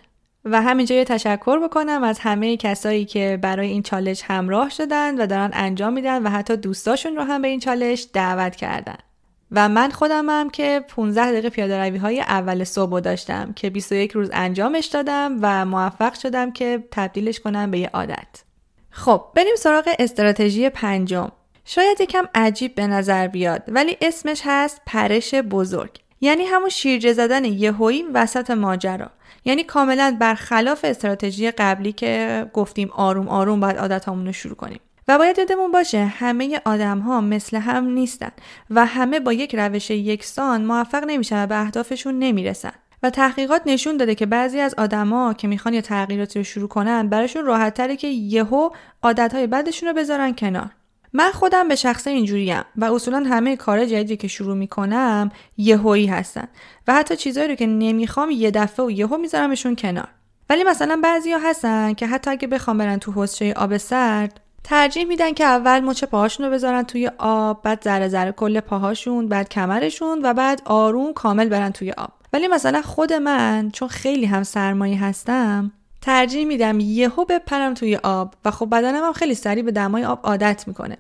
و 0.45 0.63
همینجا 0.63 0.95
یه 0.95 1.05
تشکر 1.05 1.59
بکنم 1.59 2.03
از 2.03 2.19
همه 2.19 2.57
کسایی 2.57 3.05
که 3.05 3.39
برای 3.43 3.69
این 3.69 3.83
چالش 3.83 4.23
همراه 4.25 4.71
شدن 4.71 5.23
و 5.23 5.27
دارن 5.27 5.51
انجام 5.53 5.93
میدن 5.93 6.23
و 6.23 6.31
حتی 6.31 6.57
دوستاشون 6.57 7.17
رو 7.17 7.23
هم 7.23 7.43
به 7.43 7.49
این 7.49 7.61
چالش 7.61 8.07
دعوت 8.13 8.57
کردن. 8.57 8.97
و 9.51 9.69
من 9.69 9.91
خودم 9.91 10.31
هم 10.31 10.51
که 10.51 10.85
15 10.89 11.31
دقیقه 11.31 11.51
پیاده 11.51 11.79
روی 11.79 11.99
های 11.99 12.21
اول 12.21 12.65
صبح 12.65 13.01
داشتم 13.01 13.53
که 13.53 13.71
21 13.71 14.13
روز 14.13 14.31
انجامش 14.33 14.87
دادم 14.87 15.39
و 15.43 15.65
موفق 15.65 16.15
شدم 16.15 16.53
که 16.53 16.85
تبدیلش 16.91 17.41
کنم 17.41 17.71
به 17.71 17.79
یه 17.79 17.91
عادت. 17.95 18.43
خب 18.91 19.25
بریم 19.35 19.57
سراغ 19.57 19.89
استراتژی 19.99 20.69
پنجم. 20.69 21.33
شاید 21.65 22.01
یکم 22.01 22.25
عجیب 22.35 22.75
به 22.75 22.87
نظر 22.87 23.27
بیاد 23.27 23.63
ولی 23.69 23.97
اسمش 24.01 24.43
هست 24.45 24.81
پرش 24.87 25.35
بزرگ. 25.35 25.91
یعنی 26.21 26.45
همون 26.45 26.69
شیرجه 26.69 27.13
زدن 27.13 27.45
یهویی 27.45 28.03
وسط 28.15 28.51
ماجرا. 28.51 29.11
یعنی 29.45 29.65
کاملا 29.65 30.17
برخلاف 30.21 30.85
استراتژی 30.85 31.51
قبلی 31.51 31.93
که 31.93 32.47
گفتیم 32.53 32.91
آروم 32.93 33.29
آروم 33.29 33.61
باید 33.61 33.79
عادتامون 33.79 34.27
رو 34.27 34.33
شروع 34.33 34.57
کنیم. 34.57 34.81
و 35.09 35.19
باید 35.19 35.39
یادمون 35.39 35.73
باشه 35.73 36.05
همه 36.05 36.61
آدم 36.65 36.99
ها 36.99 37.21
مثل 37.21 37.57
هم 37.57 37.85
نیستن 37.85 38.31
و 38.71 38.87
همه 38.87 39.21
با 39.21 39.33
یک 39.33 39.55
روش 39.55 39.91
یکسان 39.91 40.65
موفق 40.65 41.05
نمیشن 41.07 41.45
و 41.45 41.47
به 41.47 41.61
اهدافشون 41.61 42.19
نمی‌رسن. 42.19 42.73
و 43.03 43.11
تحقیقات 43.11 43.63
نشون 43.67 43.97
داده 43.97 44.15
که 44.15 44.27
بعضی 44.27 44.61
از 44.61 44.75
آدما 44.75 45.35
که 45.35 45.49
می‌خوان 45.49 45.75
یه 45.75 45.83
تغییراتی 45.83 46.39
رو 46.39 46.45
شروع 46.45 46.69
کنن 46.69 47.09
براشون 47.09 47.45
راحت 47.45 47.75
تره 47.75 47.97
که 47.97 48.09
یهو 48.09 48.71
عادتهای 49.03 49.47
بدشون 49.47 49.89
رو 49.89 49.95
بذارن 49.95 50.35
کنار. 50.35 50.71
من 51.13 51.31
خودم 51.31 51.69
به 51.69 51.75
شخصه 51.75 52.11
اینجوریم 52.11 52.63
و 52.77 52.85
اصولا 52.85 53.19
همه 53.19 53.57
کار 53.57 53.85
جدیدی 53.85 54.17
که 54.17 54.29
شروع 54.29 54.57
می‌کنم 54.57 55.31
یهویی 55.57 56.07
هستن 56.07 56.49
و 56.89 56.95
حتی 56.95 57.17
چیزایی 57.17 57.49
رو 57.49 57.55
که 57.55 57.67
نمی‌خوام 57.67 58.31
یه 58.31 58.51
دفعه 58.51 58.87
و 58.87 58.91
یهو 58.91 59.17
میذارمشون 59.17 59.77
کنار. 59.77 60.09
ولی 60.51 60.65
مثلا 60.65 61.01
بعضیا 61.03 61.39
هستن 61.39 61.93
که 61.93 62.07
حتی 62.07 62.31
اگه 62.31 62.49
بخوام 62.49 62.79
برن 62.79 62.99
تو 62.99 63.13
حوضچه 63.13 63.53
آب 63.57 63.77
سرد 63.77 64.41
ترجیح 64.69 65.05
میدن 65.05 65.33
که 65.33 65.45
اول 65.45 65.81
مچ 65.81 66.05
پاهاشون 66.05 66.47
رو 66.47 66.53
بذارن 66.53 66.83
توی 66.83 67.11
آب 67.19 67.63
بعد 67.63 67.83
ذره 67.85 68.09
ذره 68.09 68.33
کل 68.33 68.61
پاهاشون 68.61 69.29
بعد 69.29 69.49
کمرشون 69.49 70.21
و 70.23 70.35
بعد 70.35 70.63
آروم 70.65 71.13
کامل 71.13 71.49
برن 71.49 71.71
توی 71.71 71.91
آب. 71.93 72.13
ولی 72.33 72.49
مثلا 72.49 72.83
خود 72.83 73.13
من 73.13 73.71
چون 73.73 73.89
خیلی 73.89 74.27
هم 74.27 74.43
سرمایه 74.43 75.05
هستم 75.05 75.73
ترجیح 76.01 76.45
میدم 76.45 76.81
یهو 76.81 77.25
بپرم 77.25 77.75
توی 77.75 77.97
آب 77.97 78.35
و 78.45 78.51
خب 78.51 78.71
بدنم 78.71 79.05
هم 79.05 79.13
خیلی 79.13 79.35
سریع 79.35 79.63
به 79.63 79.73
دمای 79.73 80.05
آب 80.05 80.21
عادت 80.23 80.65
می‌کنه. 80.67 80.97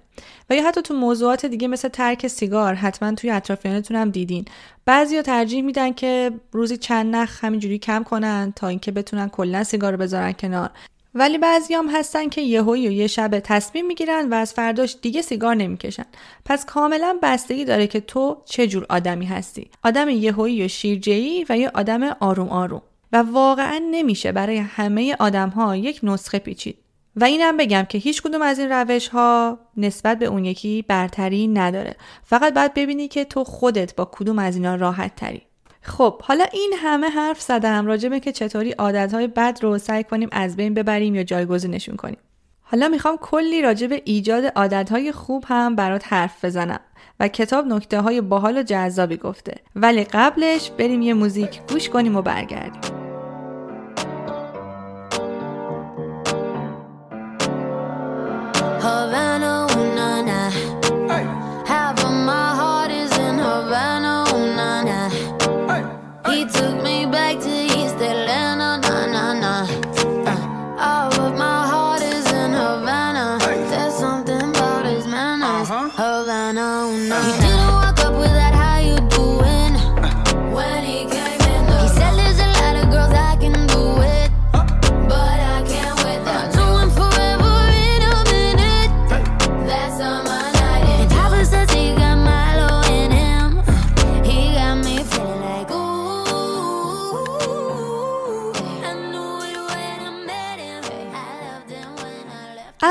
و 0.51 0.55
یا 0.55 0.69
حتی 0.69 0.83
تو 0.83 0.95
موضوعات 0.95 1.47
دیگه 1.47 1.69
مثل 1.69 1.89
ترک 1.89 2.27
سیگار 2.27 2.75
حتما 2.75 3.15
توی 3.15 3.31
اطرافیانتون 3.31 3.97
هم 3.97 4.11
دیدین. 4.11 4.45
بعضیا 4.85 5.23
ترجیح 5.23 5.63
میدن 5.63 5.93
که 5.93 6.31
روزی 6.53 6.77
چند 6.77 7.17
نخ 7.17 7.45
همینجوری 7.45 7.79
کم 7.79 8.03
کنن 8.03 8.53
تا 8.57 8.69
اینکه 8.69 8.93
بتونن 8.93 9.29
کلا 9.29 9.65
سیگار 9.65 9.93
رو 9.93 9.99
بذارن 9.99 10.33
کنار. 10.33 10.71
ولی 11.19 11.39
بعضیام 11.39 11.89
هستن 11.89 12.29
که 12.29 12.41
یهویی 12.41 12.89
و 12.89 12.91
یه 12.91 13.07
شب 13.07 13.41
تصمیم 13.41 13.87
می‌گیرن 13.87 14.29
و 14.29 14.35
از 14.35 14.55
فرداش 14.55 14.97
دیگه 15.03 15.23
سیگار 15.23 15.55
نمی‌کشن. 15.55 16.07
پس 16.45 16.65
کاملا 16.65 17.19
بستگی 17.23 17.65
داره 17.65 17.87
که 17.87 18.01
تو 18.01 18.43
چه 18.45 18.67
جور 18.67 18.87
آدمی 18.89 19.27
هستی. 19.27 19.71
آدم 19.85 20.09
یهویی 20.09 20.65
و 20.65 20.69
شیرجه‌ای 20.69 21.47
و 21.49 21.59
یا 21.59 21.71
آدم 21.75 22.03
آروم 22.03 22.49
آروم. 22.49 22.83
و 23.13 23.17
واقعا 23.17 23.81
نمیشه 23.91 24.33
برای 24.33 24.57
همه 24.57 25.17
آدم 25.19 25.49
ها 25.49 25.77
یک 25.77 26.01
نسخه 26.03 26.39
پیچید. 26.39 26.79
و 27.17 27.25
اینم 27.25 27.57
بگم 27.57 27.87
که 27.89 27.99
هیچ 27.99 28.23
کدوم 28.23 28.43
از 28.43 28.59
این 28.59 28.69
روش 28.73 29.09
ها 29.09 29.59
نسبت 29.77 30.19
به 30.19 30.27
اون 30.27 30.45
یکی 30.45 30.85
برتری 30.89 31.47
نداره. 31.49 31.97
فقط 32.25 32.55
باید 32.55 32.75
ببینی 32.75 33.09
که 33.09 33.25
تو 33.25 33.45
خودت 33.45 33.97
با 33.97 34.05
کدوم 34.13 34.39
از 34.39 34.57
اینا 34.57 34.75
راحت 34.75 35.17
تری. 35.17 35.43
خب 35.87 36.23
حالا 36.23 36.45
این 36.53 36.73
همه 36.77 37.09
حرف 37.09 37.41
زدم 37.41 37.87
راجبه 37.87 38.21
که 38.21 38.33
چطوری 38.33 38.73
عادتهای 38.73 39.27
بد 39.27 39.59
رو 39.63 39.79
سعی 39.79 40.05
کنیم 40.05 40.29
از 40.33 40.57
بین 40.57 40.75
ببریم 40.75 41.15
یا 41.15 41.23
جایگزینشون 41.23 41.97
کنیم. 41.97 42.19
حالا 42.63 42.89
می‌خوام 42.89 43.17
کلی 43.17 43.63
راجب 43.63 43.93
ایجاد 44.05 44.45
عادتهای 44.57 45.13
خوب 45.13 45.45
هم 45.47 45.77
برات 45.77 46.13
حرف 46.13 46.45
بزنم 46.45 46.81
و 47.21 47.29
کتاب 47.29 47.67
نکته 47.67 48.01
های 48.01 48.21
باحال 48.21 48.59
و 48.59 48.63
جذابی 48.63 49.17
گفته. 49.17 49.55
ولی 49.77 50.05
قبلش 50.05 50.71
بریم 50.71 51.03
یه 51.03 51.15
موزیک 51.15 51.61
گوش 51.69 51.89
کنیم 51.89 52.17
و 52.17 52.23
برگردیم. 52.23 53.06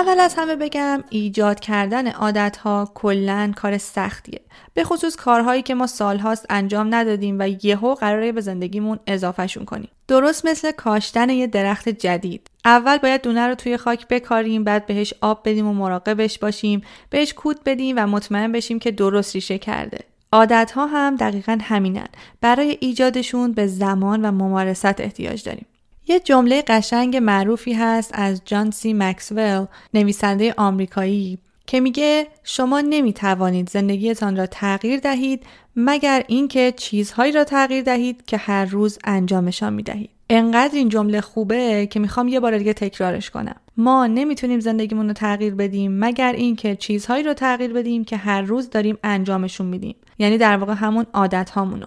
اول 0.05 0.19
از 0.19 0.35
همه 0.37 0.55
بگم 0.55 1.03
ایجاد 1.09 1.59
کردن 1.59 2.07
عادت 2.07 2.57
ها 2.57 2.91
کلا 2.93 3.51
کار 3.55 3.77
سختیه. 3.77 4.41
به 4.73 4.83
خصوص 4.83 5.15
کارهایی 5.15 5.61
که 5.61 5.75
ما 5.75 5.87
سالهاست 5.87 6.45
انجام 6.49 6.95
ندادیم 6.95 7.39
و 7.39 7.65
یهو 7.65 7.95
قراره 7.95 8.31
به 8.31 8.41
زندگیمون 8.41 8.99
اضافهشون 9.07 9.65
کنیم. 9.65 9.89
درست 10.07 10.45
مثل 10.45 10.71
کاشتن 10.71 11.29
یه 11.29 11.47
درخت 11.47 11.89
جدید. 11.89 12.49
اول 12.65 12.97
باید 12.97 13.21
دونه 13.21 13.47
رو 13.47 13.55
توی 13.55 13.77
خاک 13.77 14.07
بکاریم 14.07 14.63
بعد 14.63 14.85
بهش 14.85 15.13
آب 15.21 15.41
بدیم 15.49 15.67
و 15.67 15.73
مراقبش 15.73 16.39
باشیم 16.39 16.81
بهش 17.09 17.33
کود 17.33 17.63
بدیم 17.65 17.95
و 17.97 18.07
مطمئن 18.07 18.51
بشیم 18.51 18.79
که 18.79 18.91
درست 18.91 19.35
ریشه 19.35 19.57
کرده. 19.57 19.99
عادت 20.31 20.71
ها 20.71 20.85
هم 20.85 21.15
دقیقا 21.15 21.57
همینن. 21.61 22.07
برای 22.41 22.77
ایجادشون 22.81 23.51
به 23.51 23.67
زمان 23.67 24.25
و 24.25 24.31
ممارست 24.31 25.01
احتیاج 25.01 25.43
داریم. 25.43 25.65
یه 26.07 26.19
جمله 26.19 26.63
قشنگ 26.67 27.17
معروفی 27.17 27.73
هست 27.73 28.11
از 28.13 28.41
جان 28.45 28.71
سی 28.71 28.93
مکسول 28.93 29.65
نویسنده 29.93 30.53
آمریکایی 30.57 31.37
که 31.67 31.79
میگه 31.79 32.27
شما 32.43 32.81
نمی‌توانید 32.81 33.69
زندگیتان 33.69 34.35
را 34.37 34.45
تغییر 34.45 34.99
دهید 34.99 35.43
مگر 35.75 36.23
اینکه 36.27 36.73
چیزهایی 36.77 37.31
را 37.31 37.43
تغییر 37.43 37.83
دهید 37.83 38.25
که 38.25 38.37
هر 38.37 38.65
روز 38.65 38.99
انجامشان 39.03 39.73
می‌دهید. 39.73 40.09
انقدر 40.29 40.75
این 40.75 40.89
جمله 40.89 41.21
خوبه 41.21 41.87
که 41.91 41.99
می‌خوام 41.99 42.27
یه 42.27 42.39
بار 42.39 42.57
دیگه 42.57 42.73
تکرارش 42.73 43.29
کنم. 43.29 43.55
ما 43.77 44.07
نمی‌تونیم 44.07 44.59
زندگیمون 44.59 45.07
رو 45.07 45.13
تغییر 45.13 45.55
بدیم 45.55 45.99
مگر 45.99 46.33
اینکه 46.33 46.75
چیزهایی 46.75 47.23
رو 47.23 47.33
تغییر 47.33 47.73
بدیم 47.73 48.03
که 48.03 48.17
هر 48.17 48.41
روز 48.41 48.69
داریم 48.69 48.97
انجامشون 49.03 49.67
میدیم. 49.67 49.95
یعنی 50.19 50.37
در 50.37 50.57
واقع 50.57 50.73
همون 50.73 51.05
عادت 51.13 51.49
هامونو 51.49 51.85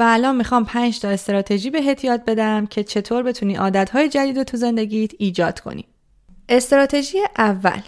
و 0.00 0.02
الان 0.06 0.36
می‌خوام 0.36 0.64
پنج 0.64 1.00
تا 1.00 1.08
استراتژی 1.08 1.70
بهت 1.70 2.04
یاد 2.04 2.24
بدم 2.24 2.66
که 2.66 2.84
چطور 2.84 3.22
بتونی 3.22 3.54
عادتهای 3.54 4.08
جدید 4.08 4.42
تو 4.42 4.56
زندگیت 4.56 5.10
ایجاد 5.18 5.60
کنی. 5.60 5.84
استراتژی 6.48 7.18
اول 7.38 7.80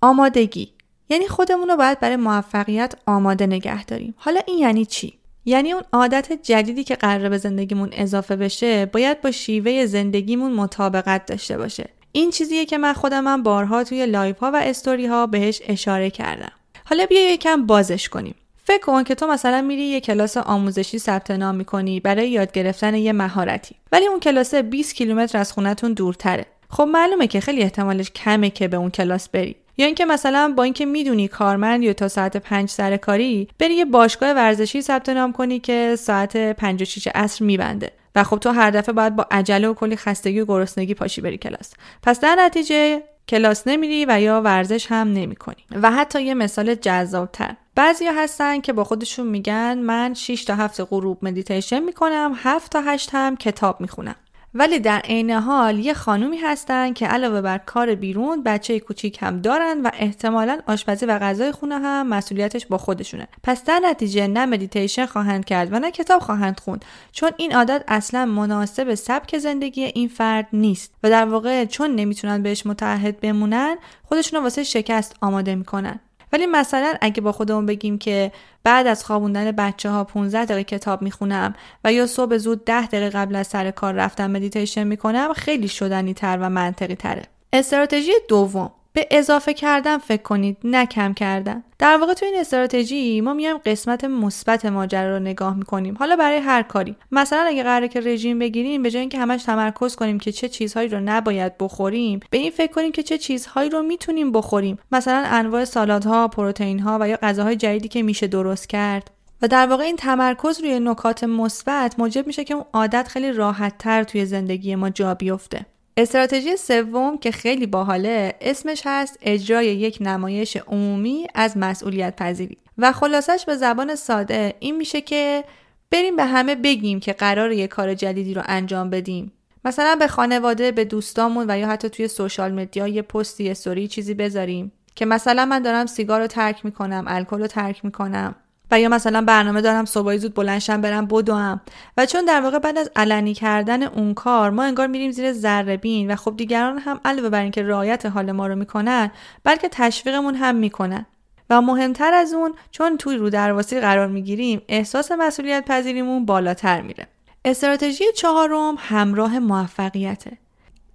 آمادگی 0.00 0.72
یعنی 1.08 1.28
خودمون 1.28 1.68
رو 1.68 1.76
باید 1.76 2.00
برای 2.00 2.16
موفقیت 2.16 2.94
آماده 3.06 3.46
نگه 3.46 3.84
داریم. 3.84 4.14
حالا 4.16 4.40
این 4.46 4.58
یعنی 4.58 4.84
چی؟ 4.84 5.18
یعنی 5.44 5.72
اون 5.72 5.82
عادت 5.92 6.32
جدیدی 6.42 6.84
که 6.84 6.94
قراره 6.94 7.28
به 7.28 7.38
زندگیمون 7.38 7.88
اضافه 7.92 8.36
بشه 8.36 8.86
باید 8.86 9.20
با 9.20 9.30
شیوه 9.30 9.86
زندگیمون 9.86 10.52
مطابقت 10.52 11.26
داشته 11.26 11.58
باشه. 11.58 11.88
این 12.12 12.30
چیزیه 12.30 12.64
که 12.64 12.78
من 12.78 12.92
خودم 12.92 13.42
بارها 13.42 13.84
توی 13.84 14.06
live 14.06 14.38
ها 14.38 14.50
و 14.50 14.56
استوری 14.56 15.06
ها 15.06 15.26
بهش 15.26 15.62
اشاره 15.68 16.10
کردم. 16.10 16.52
حالا 16.84 17.06
بیا 17.06 17.32
یکم 17.32 17.66
بازش 17.66 18.08
کنیم. 18.08 18.34
فکر 18.68 18.80
کن 18.80 19.04
که 19.04 19.14
تو 19.14 19.26
مثلا 19.26 19.62
میری 19.62 19.82
یه 19.82 20.00
کلاس 20.00 20.36
آموزشی 20.36 20.98
ثبت 20.98 21.30
نام 21.30 21.54
می‌کنی 21.54 22.00
برای 22.00 22.30
یاد 22.30 22.52
گرفتن 22.52 22.94
یه 22.94 23.12
مهارتی. 23.12 23.76
ولی 23.92 24.06
اون 24.06 24.20
کلاس 24.20 24.54
20 24.54 24.94
کیلومتر 24.94 25.38
از 25.38 25.52
خونتون 25.52 25.92
دورتره. 25.92 26.46
خب 26.70 26.82
معلومه 26.82 27.26
که 27.26 27.40
خیلی 27.40 27.62
احتمالش 27.62 28.10
کمه 28.10 28.50
که 28.50 28.68
به 28.68 28.76
اون 28.76 28.90
کلاس 28.90 29.28
بری. 29.28 29.56
یا 29.78 29.86
اینکه 29.86 30.04
مثلا 30.04 30.54
با 30.56 30.62
اینکه 30.62 30.86
می‌دونی 30.86 31.28
کارمند 31.28 31.82
یا 31.82 31.92
تا 31.92 32.08
ساعت 32.08 32.36
پنج 32.36 32.68
سر 32.70 32.96
کاری 32.96 33.48
بری 33.58 33.74
یه 33.74 33.84
باشگاه 33.84 34.30
ورزشی 34.30 34.82
ثبت 34.82 35.08
نام 35.08 35.32
کنی 35.32 35.58
که 35.58 35.96
ساعت 35.98 36.52
5 36.52 36.82
و 36.82 36.84
6 36.84 37.08
عصر 37.14 37.44
میبنده. 37.44 37.90
و 38.14 38.24
خب 38.24 38.38
تو 38.38 38.50
هر 38.50 38.70
دفعه 38.70 38.92
باید 38.92 39.16
با 39.16 39.26
عجله 39.30 39.68
و 39.68 39.74
کلی 39.74 39.96
خستگی 39.96 40.40
و 40.40 40.46
گرسنگی 40.46 40.94
پاشی 40.94 41.20
بری 41.20 41.38
کلاس. 41.38 41.74
پس 42.02 42.20
در 42.20 42.36
نتیجه 42.38 43.02
کلاس 43.28 43.66
نمیری 43.66 44.06
و 44.08 44.20
یا 44.20 44.40
ورزش 44.40 44.86
هم 44.86 45.12
نمی‌کنی. 45.12 45.64
و 45.82 45.90
حتی 45.90 46.22
یه 46.22 46.34
مثال 46.34 46.74
جذابتر. 46.74 47.56
بعضیا 47.78 48.12
هستن 48.12 48.60
که 48.60 48.72
با 48.72 48.84
خودشون 48.84 49.26
میگن 49.26 49.78
من 49.78 50.14
6 50.14 50.44
تا 50.44 50.54
7 50.54 50.84
غروب 50.84 51.18
مدیتیشن 51.22 51.80
می‌کنم 51.80 52.32
7 52.36 52.72
تا 52.72 52.82
8 52.82 53.10
هم 53.12 53.36
کتاب 53.36 53.80
می‌خونم. 53.80 54.14
ولی 54.54 54.78
در 54.78 54.98
عین 54.98 55.30
حال 55.30 55.78
یه 55.78 55.94
خانومی 55.94 56.36
هستن 56.36 56.92
که 56.92 57.06
علاوه 57.06 57.40
بر 57.40 57.58
کار 57.58 57.94
بیرون 57.94 58.42
بچه 58.42 58.80
کوچیک 58.80 59.18
هم 59.22 59.40
دارن 59.40 59.82
و 59.82 59.90
احتمالا 59.94 60.58
آشپزی 60.66 61.06
و 61.06 61.18
غذای 61.18 61.52
خونه 61.52 61.78
هم 61.78 62.06
مسئولیتش 62.06 62.66
با 62.66 62.78
خودشونه. 62.78 63.28
پس 63.42 63.64
در 63.64 63.80
نتیجه 63.84 64.26
نه 64.26 64.46
مدیتیشن 64.46 65.06
خواهند 65.06 65.44
کرد 65.44 65.72
و 65.72 65.78
نه 65.78 65.90
کتاب 65.90 66.22
خواهند 66.22 66.60
خوند 66.60 66.84
چون 67.12 67.30
این 67.36 67.54
عادت 67.54 67.84
اصلا 67.88 68.26
مناسب 68.26 68.94
سبک 68.94 69.38
زندگی 69.38 69.84
این 69.84 70.08
فرد 70.08 70.48
نیست 70.52 70.94
و 71.02 71.10
در 71.10 71.24
واقع 71.24 71.64
چون 71.64 71.94
نمی‌تونن 71.94 72.42
بهش 72.42 72.66
متحد 72.66 73.20
بمونن 73.20 73.76
خودشون 74.04 74.38
رو 74.38 74.42
واسه 74.42 74.64
شکست 74.64 75.16
آماده 75.20 75.54
می‌کنن. 75.54 76.00
ولی 76.32 76.46
مثلا 76.46 76.94
اگه 77.00 77.20
با 77.20 77.32
خودمون 77.32 77.66
بگیم 77.66 77.98
که 77.98 78.32
بعد 78.64 78.86
از 78.86 79.04
خوابوندن 79.04 79.52
بچه 79.52 79.90
ها 79.90 80.04
15 80.04 80.44
دقیقه 80.44 80.64
کتاب 80.64 81.02
می‌خونم 81.02 81.54
و 81.84 81.92
یا 81.92 82.06
صبح 82.06 82.36
زود 82.36 82.64
10 82.64 82.86
دقیقه 82.86 83.10
قبل 83.10 83.36
از 83.36 83.46
سر 83.46 83.70
کار 83.70 83.94
رفتم 83.94 84.30
مدیتیشن 84.30 84.84
می‌کنم 84.84 85.32
خیلی 85.32 85.68
شدنی 85.68 86.14
تر 86.14 86.38
و 86.40 86.50
منطقی 86.50 86.94
تره 86.94 87.22
استراتژی 87.52 88.12
دوم. 88.28 88.70
به 88.98 89.06
اضافه 89.10 89.54
کردن 89.54 89.98
فکر 89.98 90.22
کنید 90.22 90.56
نه 90.64 90.86
کم 90.86 91.14
کردن. 91.14 91.62
در 91.78 91.96
واقع 91.96 92.14
تو 92.14 92.26
این 92.26 92.34
استراتژی 92.38 93.20
ما 93.20 93.34
میایم 93.34 93.58
قسمت 93.58 94.04
مثبت 94.04 94.66
ماجرا 94.66 95.16
رو 95.16 95.22
نگاه 95.22 95.56
می‌کنیم. 95.56 95.96
حالا 95.98 96.16
برای 96.16 96.38
هر 96.38 96.62
کاری. 96.62 96.96
مثلا 97.12 97.44
اگه 97.46 97.62
قراره 97.62 97.88
که 97.88 98.00
رژیم 98.00 98.38
بگیریم 98.38 98.82
به 98.82 98.90
جای 98.90 99.00
اینکه 99.00 99.18
همش 99.18 99.42
تمرکز 99.42 99.96
کنیم 99.96 100.18
که 100.18 100.32
چه 100.32 100.48
چیزهایی 100.48 100.88
رو 100.88 101.00
نباید 101.00 101.58
بخوریم 101.58 102.20
به 102.30 102.38
این 102.38 102.50
فکر 102.50 102.72
کنیم 102.72 102.92
که 102.92 103.02
چه 103.02 103.18
چیزهایی 103.18 103.70
رو 103.70 103.82
می‌تونیم 103.82 104.32
بخوریم. 104.32 104.78
مثلا 104.92 105.24
انواع 105.26 105.64
سالادها 105.64 106.28
پروتئینها 106.28 106.98
و 107.00 107.08
یا 107.08 107.18
غذاهای 107.22 107.56
جدیدی 107.56 107.88
که 107.88 108.02
میشه 108.02 108.26
درست 108.26 108.68
کرد. 108.68 109.10
و 109.42 109.48
در 109.48 109.66
واقع 109.66 109.84
این 109.84 109.96
تمرکز 109.96 110.60
روی 110.60 110.80
نکات 110.80 111.24
مثبت 111.24 111.94
موجب 111.98 112.26
میشه 112.26 112.44
که 112.44 112.54
اون 112.54 112.64
عادت 112.72 113.08
خیلی 113.08 113.32
راحت 113.32 113.78
تر 113.78 114.04
توی 114.04 114.26
زندگی 114.26 114.74
ما 114.74 114.90
جا 114.90 115.14
بیفته. 115.14 115.66
استراتژی 115.98 116.56
سوم 116.56 117.18
که 117.18 117.30
خیلی 117.30 117.66
باحاله 117.66 118.34
اسمش 118.40 118.82
هست 118.84 119.18
اجرای 119.22 119.66
یک 119.66 119.98
نمایش 120.00 120.56
عمومی 120.56 121.26
از 121.34 121.56
مسئولیت 121.56 122.16
پذیری. 122.16 122.58
و 122.78 122.92
خلاصش 122.92 123.44
به 123.46 123.56
زبان 123.56 123.94
ساده 123.94 124.54
این 124.60 124.76
میشه 124.76 125.00
که 125.00 125.44
بریم 125.90 126.16
به 126.16 126.24
همه 126.24 126.54
بگیم 126.54 127.00
که 127.00 127.12
قرار 127.12 127.52
یک 127.52 127.70
کار 127.70 127.94
جدیدی 127.94 128.34
رو 128.34 128.42
انجام 128.46 128.90
بدیم. 128.90 129.32
مثلا 129.64 129.96
به 129.96 130.06
خانواده 130.08 130.72
به 130.72 130.84
دوستامون 130.84 131.46
و 131.48 131.58
یا 131.58 131.68
حتی 131.68 131.88
توی 131.88 132.08
سوشال 132.08 132.52
مدیا 132.52 132.88
یه 132.88 133.02
پستی 133.02 133.50
استوری 133.50 133.88
چیزی 133.88 134.14
بذاریم. 134.14 134.72
که 134.94 135.06
مثلا 135.06 135.44
من 135.44 135.62
دارم 135.62 135.86
سیگار 135.86 136.20
رو 136.20 136.26
ترک 136.26 136.64
می‌کنم 136.64 137.04
الکل 137.06 137.40
رو 137.40 137.46
ترک 137.46 137.84
می‌کنم. 137.84 138.34
و 138.70 138.80
یا 138.80 138.88
مثلا 138.88 139.20
برنامه 139.20 139.60
دارم 139.60 139.84
صبح 139.84 140.16
زود 140.16 140.34
بلنشم 140.34 140.80
برم 140.80 141.06
بدوم. 141.06 141.60
و 141.96 142.06
چون 142.06 142.24
در 142.24 142.40
واقع 142.40 142.58
بعد 142.58 142.78
از 142.78 142.90
علنی 142.96 143.34
کردن 143.34 143.82
اون 143.82 144.14
کار 144.14 144.50
ما 144.50 144.62
انگار 144.62 144.86
میریم 144.86 145.10
زیر 145.10 145.32
ذره 145.32 145.76
بین 145.76 146.10
و 146.10 146.16
خب 146.16 146.36
دیگران 146.36 146.78
هم 146.78 147.00
علاوه 147.04 147.28
بر 147.28 147.42
اینکه 147.42 147.62
رعایت 147.62 148.06
حال 148.06 148.32
ما 148.32 148.46
رو 148.46 148.54
می‌کنن 148.54 149.10
بلکه 149.44 149.68
تشویقمون 149.72 150.34
هم 150.34 150.54
می‌کنن. 150.54 151.06
و 151.50 151.62
مهمتر 151.62 152.14
از 152.14 152.34
اون 152.34 152.54
چون 152.70 152.96
توی 152.96 153.16
رو 153.16 153.30
درواسی 153.30 153.80
قرار 153.80 154.06
می‌گیریم 154.06 154.62
احساس 154.68 155.12
مسئولیت 155.12 155.64
پذیریمون 155.64 156.26
بالاتر 156.26 156.80
میره. 156.80 157.06
استراتژی 157.44 158.04
چهارم 158.16 158.74
همراه 158.78 159.38
موفقیته. 159.38 160.38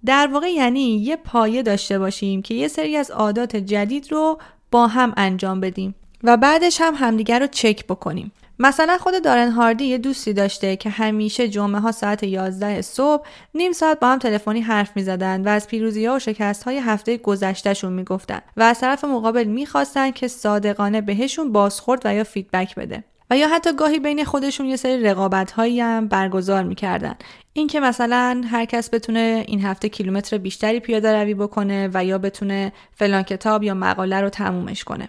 در 0.06 0.28
واقع 0.32 0.52
یعنی 0.52 0.98
یه 0.98 1.16
پایه 1.16 1.62
داشته 1.62 1.98
باشیم 1.98 2.42
که 2.42 2.54
یه 2.54 2.68
سری 2.68 2.96
از 2.96 3.10
عادات 3.10 3.56
جدید 3.56 4.12
رو 4.12 4.38
با 4.70 4.86
هم 4.86 5.12
انجام 5.16 5.60
بدیم. 5.60 5.94
و 6.24 6.36
بعدش 6.36 6.80
هم 6.80 6.94
همدیگر 6.94 7.40
رو 7.40 7.46
چک 7.46 7.86
بکنیم. 7.86 8.32
مثلا 8.58 8.98
خود 8.98 9.24
دارن 9.24 9.50
هاردی 9.50 9.84
یه 9.84 9.98
دوستی 9.98 10.32
داشته 10.32 10.76
که 10.76 10.90
همیشه 10.90 11.48
جمعه 11.48 11.80
ها 11.80 11.92
ساعت 11.92 12.22
11 12.22 12.82
صبح 12.82 13.26
نیم 13.54 13.72
ساعت 13.72 14.00
با 14.00 14.08
هم 14.08 14.18
تلفنی 14.18 14.60
حرف 14.60 14.96
می 14.96 15.02
زدن 15.02 15.44
و 15.44 15.48
از 15.48 15.68
پیروزی 15.68 16.06
ها 16.06 16.16
و 16.16 16.18
شکست 16.18 16.62
های 16.62 16.78
هفته 16.78 17.16
گذشتهشون 17.16 17.92
می 17.92 18.04
گفتن 18.04 18.40
و 18.56 18.62
از 18.62 18.80
طرف 18.80 19.04
مقابل 19.04 19.44
می‌خواستن 19.44 20.10
که 20.10 20.28
صادقانه 20.28 21.00
بهشون 21.00 21.52
بازخورد 21.52 22.02
و 22.04 22.14
یا 22.14 22.24
فیدبک 22.24 22.74
بده. 22.74 23.04
و 23.30 23.36
یا 23.36 23.48
حتی 23.48 23.72
گاهی 23.72 23.98
بین 23.98 24.24
خودشون 24.24 24.66
یه 24.66 24.76
سری 24.76 25.02
رقابت 25.02 25.52
هایی 25.52 25.80
هم 25.80 26.08
برگزار 26.08 26.62
می‌کردن. 26.62 27.14
اینکه 27.52 27.80
مثلا 27.80 28.42
هر 28.50 28.64
کس 28.64 28.94
بتونه 28.94 29.44
این 29.48 29.64
هفته 29.64 29.88
کیلومتر 29.88 30.38
بیشتری 30.38 30.80
پیاده 30.80 31.22
روی 31.22 31.34
بکنه 31.34 31.90
و 31.94 32.04
یا 32.04 32.18
بتونه 32.18 32.72
فلان 32.94 33.22
کتاب 33.22 33.62
یا 33.62 33.74
مقاله 33.74 34.20
رو 34.20 34.28
تمومش 34.28 34.84
کنه. 34.84 35.08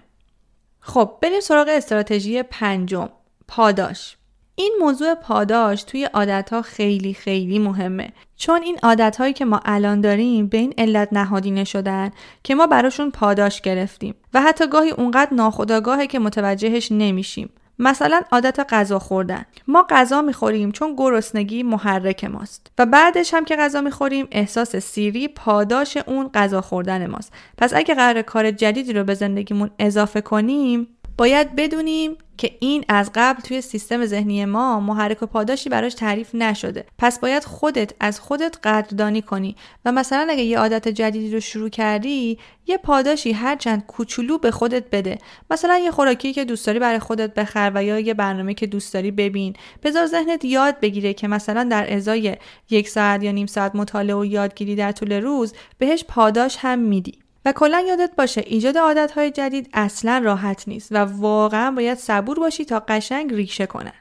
خب 0.88 1.18
بریم 1.22 1.40
سراغ 1.40 1.68
استراتژی 1.70 2.44
پنجم 2.44 3.10
پاداش. 3.48 4.18
این 4.56 4.74
موضوع 4.80 5.14
پاداش 5.14 5.84
توی 5.84 6.06
عادت 6.06 6.62
خیلی 6.62 7.14
خیلی 7.14 7.60
مهمه. 7.60 8.10
چون 8.36 8.64
این 8.64 8.80
عادت 8.84 9.36
که 9.36 9.46
ما 9.46 9.60
الان 9.66 10.02
داریم 10.02 10.48
به 10.48 10.58
این 10.58 10.74
علت 10.78 11.10
نهادینه 11.12 11.64
شدن 11.64 12.12
که 12.44 12.56
ما 12.56 12.68
براشون 12.68 13.12
پاداش 13.12 13.62
گرفتیم. 13.62 14.16
و 14.34 14.42
حتی 14.42 14.68
گاهی 14.68 14.92
اونقدر 14.92 15.34
ناخداگاهه 15.34 16.08
که 16.08 16.20
متوجهش 16.20 16.92
نمیشیم. 16.92 17.50
مثلا 17.80 18.22
عادت 18.32 18.74
غذا 18.74 19.00
خوردن. 19.00 19.46
ما 19.68 19.86
غذا 19.90 20.22
می‌خوریم 20.22 20.72
چون 20.72 20.96
گرسنگی 20.98 21.64
محرک 21.64 22.24
ماست. 22.24 22.72
و 22.78 22.86
بعدش 22.86 23.34
هم 23.34 23.46
که 23.46 23.56
غذا 23.56 23.82
می‌خوریم 23.82 24.28
احساس 24.32 24.76
سیری 24.76 25.28
پاداش 25.28 25.98
اون 25.98 26.30
غذا 26.34 26.62
خوردن 26.62 27.08
ماست. 27.08 27.34
پس 27.58 27.74
اگه 27.74 27.96
قرار 27.96 28.22
کار 28.22 28.52
جدیدی 28.52 28.94
رو 28.94 29.04
به 29.04 29.14
زندگیمون 29.14 29.70
اضافه 29.80 30.22
کنیم 30.22 30.88
باید 31.18 31.56
بدونیم 31.56 32.18
که 32.38 32.52
این 32.60 32.86
از 32.88 33.12
قبل 33.16 33.42
توی 33.42 33.62
سیستم 33.62 34.06
ذهنی 34.06 34.46
ما 34.46 34.80
محرک 34.80 35.24
و 35.24 35.26
پاداشی 35.26 35.70
براش 35.70 35.94
تعریف 35.94 36.36
نشده. 36.36 36.86
پس 36.98 37.20
باید 37.20 37.44
خودت 37.44 37.94
از 38.00 38.20
خودت 38.20 38.58
قدردانی 38.64 39.22
کنی 39.22 39.56
و 39.86 39.92
مثلا 39.92 40.28
اگه 40.30 40.44
یه 40.44 40.60
عادت 40.60 40.88
جدیدی 40.88 41.32
رو 41.32 41.40
شروع 41.40 41.70
کردی 41.70 42.40
یه 42.68 42.78
پاداشی 42.78 43.32
هرچند 43.32 43.86
کوچولو 43.86 44.38
به 44.38 44.52
خودت 44.52 44.84
بده. 44.92 45.18
مثلا 45.52 45.78
یه 45.78 45.92
خوراکی 45.92 46.34
که 46.34 46.46
دوست 46.46 46.66
داری 46.68 46.80
برای 46.80 47.00
خودت 47.00 47.34
بخر 47.34 47.72
و 47.76 47.84
یا 47.84 48.00
یه 48.00 48.14
برنامه 48.14 48.54
که 48.54 48.68
دوست 48.68 48.94
داری 48.94 49.12
ببین. 49.12 49.56
بذار 49.84 50.06
ذهنت 50.06 50.46
یاد 50.46 50.80
بگیره 50.80 51.14
که 51.14 51.28
مثلا 51.28 51.64
در 51.64 51.94
ازای 51.94 52.38
یک 52.70 52.90
ساعت 52.90 53.24
یا 53.24 53.32
نیم 53.32 53.48
ساعت 53.48 53.76
مطالعه 53.76 54.16
و 54.16 54.26
یادگیری 54.26 54.76
در 54.76 54.92
طول 54.92 55.12
روز 55.12 55.54
بهش 55.78 56.04
پاداش 56.08 56.58
هم 56.60 56.80
میدی. 56.80 57.25
و 57.46 57.52
کلا 57.52 57.80
یادت 57.88 58.12
باشه 58.18 58.44
ایجاد 58.46 58.78
عادتهای 58.78 59.32
جدید 59.32 59.70
اصلا 59.74 60.22
راحت 60.24 60.68
نیست 60.68 60.92
و 60.92 60.98
واقعا 60.98 61.72
باید 61.72 61.98
صبور 61.98 62.40
باشی 62.40 62.66
تا 62.66 62.84
قشنگ 62.88 63.34
ریشه 63.34 63.66
کنن. 63.66 63.94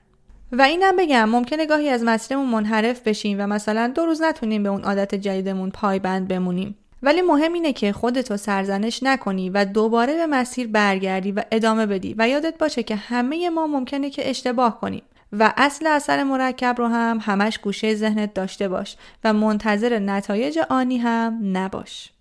و 0.53 0.63
اینم 0.63 0.97
بگم 0.97 1.25
ممکنه 1.25 1.67
گاهی 1.67 1.89
از 1.89 2.05
مسیرمون 2.05 2.49
منحرف 2.49 3.01
بشیم 3.01 3.37
و 3.41 3.47
مثلا 3.47 3.93
دو 3.95 4.07
روز 4.07 4.23
نتونیم 4.23 4.63
به 4.63 4.69
اون 4.69 4.85
عادت 4.85 5.15
جدیدمون 5.15 5.71
پایبند 5.71 6.29
بمونیم. 6.29 6.77
ولی 7.03 7.23
مهم 7.23 7.53
اینه 7.53 7.73
که 7.73 7.93
خودتو 7.93 8.37
سرزنش 8.37 9.03
نکنی 9.03 9.51
و 9.51 9.65
دوباره 9.65 10.15
به 10.15 10.27
مسیر 10.27 10.67
برگردی 10.67 11.33
و 11.33 11.43
ادامه 11.53 11.87
بدی 11.87 12.15
و 12.19 12.29
یادت 12.29 12.59
باشه 12.59 12.83
که 12.83 12.97
همه 12.97 13.51
ما 13.51 13.67
ممکنه 13.67 14.11
که 14.11 14.31
اشتباه 14.31 14.81
کنیم 14.81 15.03
و 15.33 15.53
اصل 15.57 15.87
اثر 15.87 16.23
مرکب 16.23 16.75
رو 16.79 16.87
هم 16.87 17.19
همش 17.23 17.59
گوشه 17.59 17.95
ذهنت 17.95 18.35
داشته 18.35 18.69
باش 18.69 18.97
و 19.25 19.33
منتظر 19.33 19.99
نتایج 19.99 20.59
آنی 20.69 20.99
هم 20.99 21.41
نباش. 21.43 22.14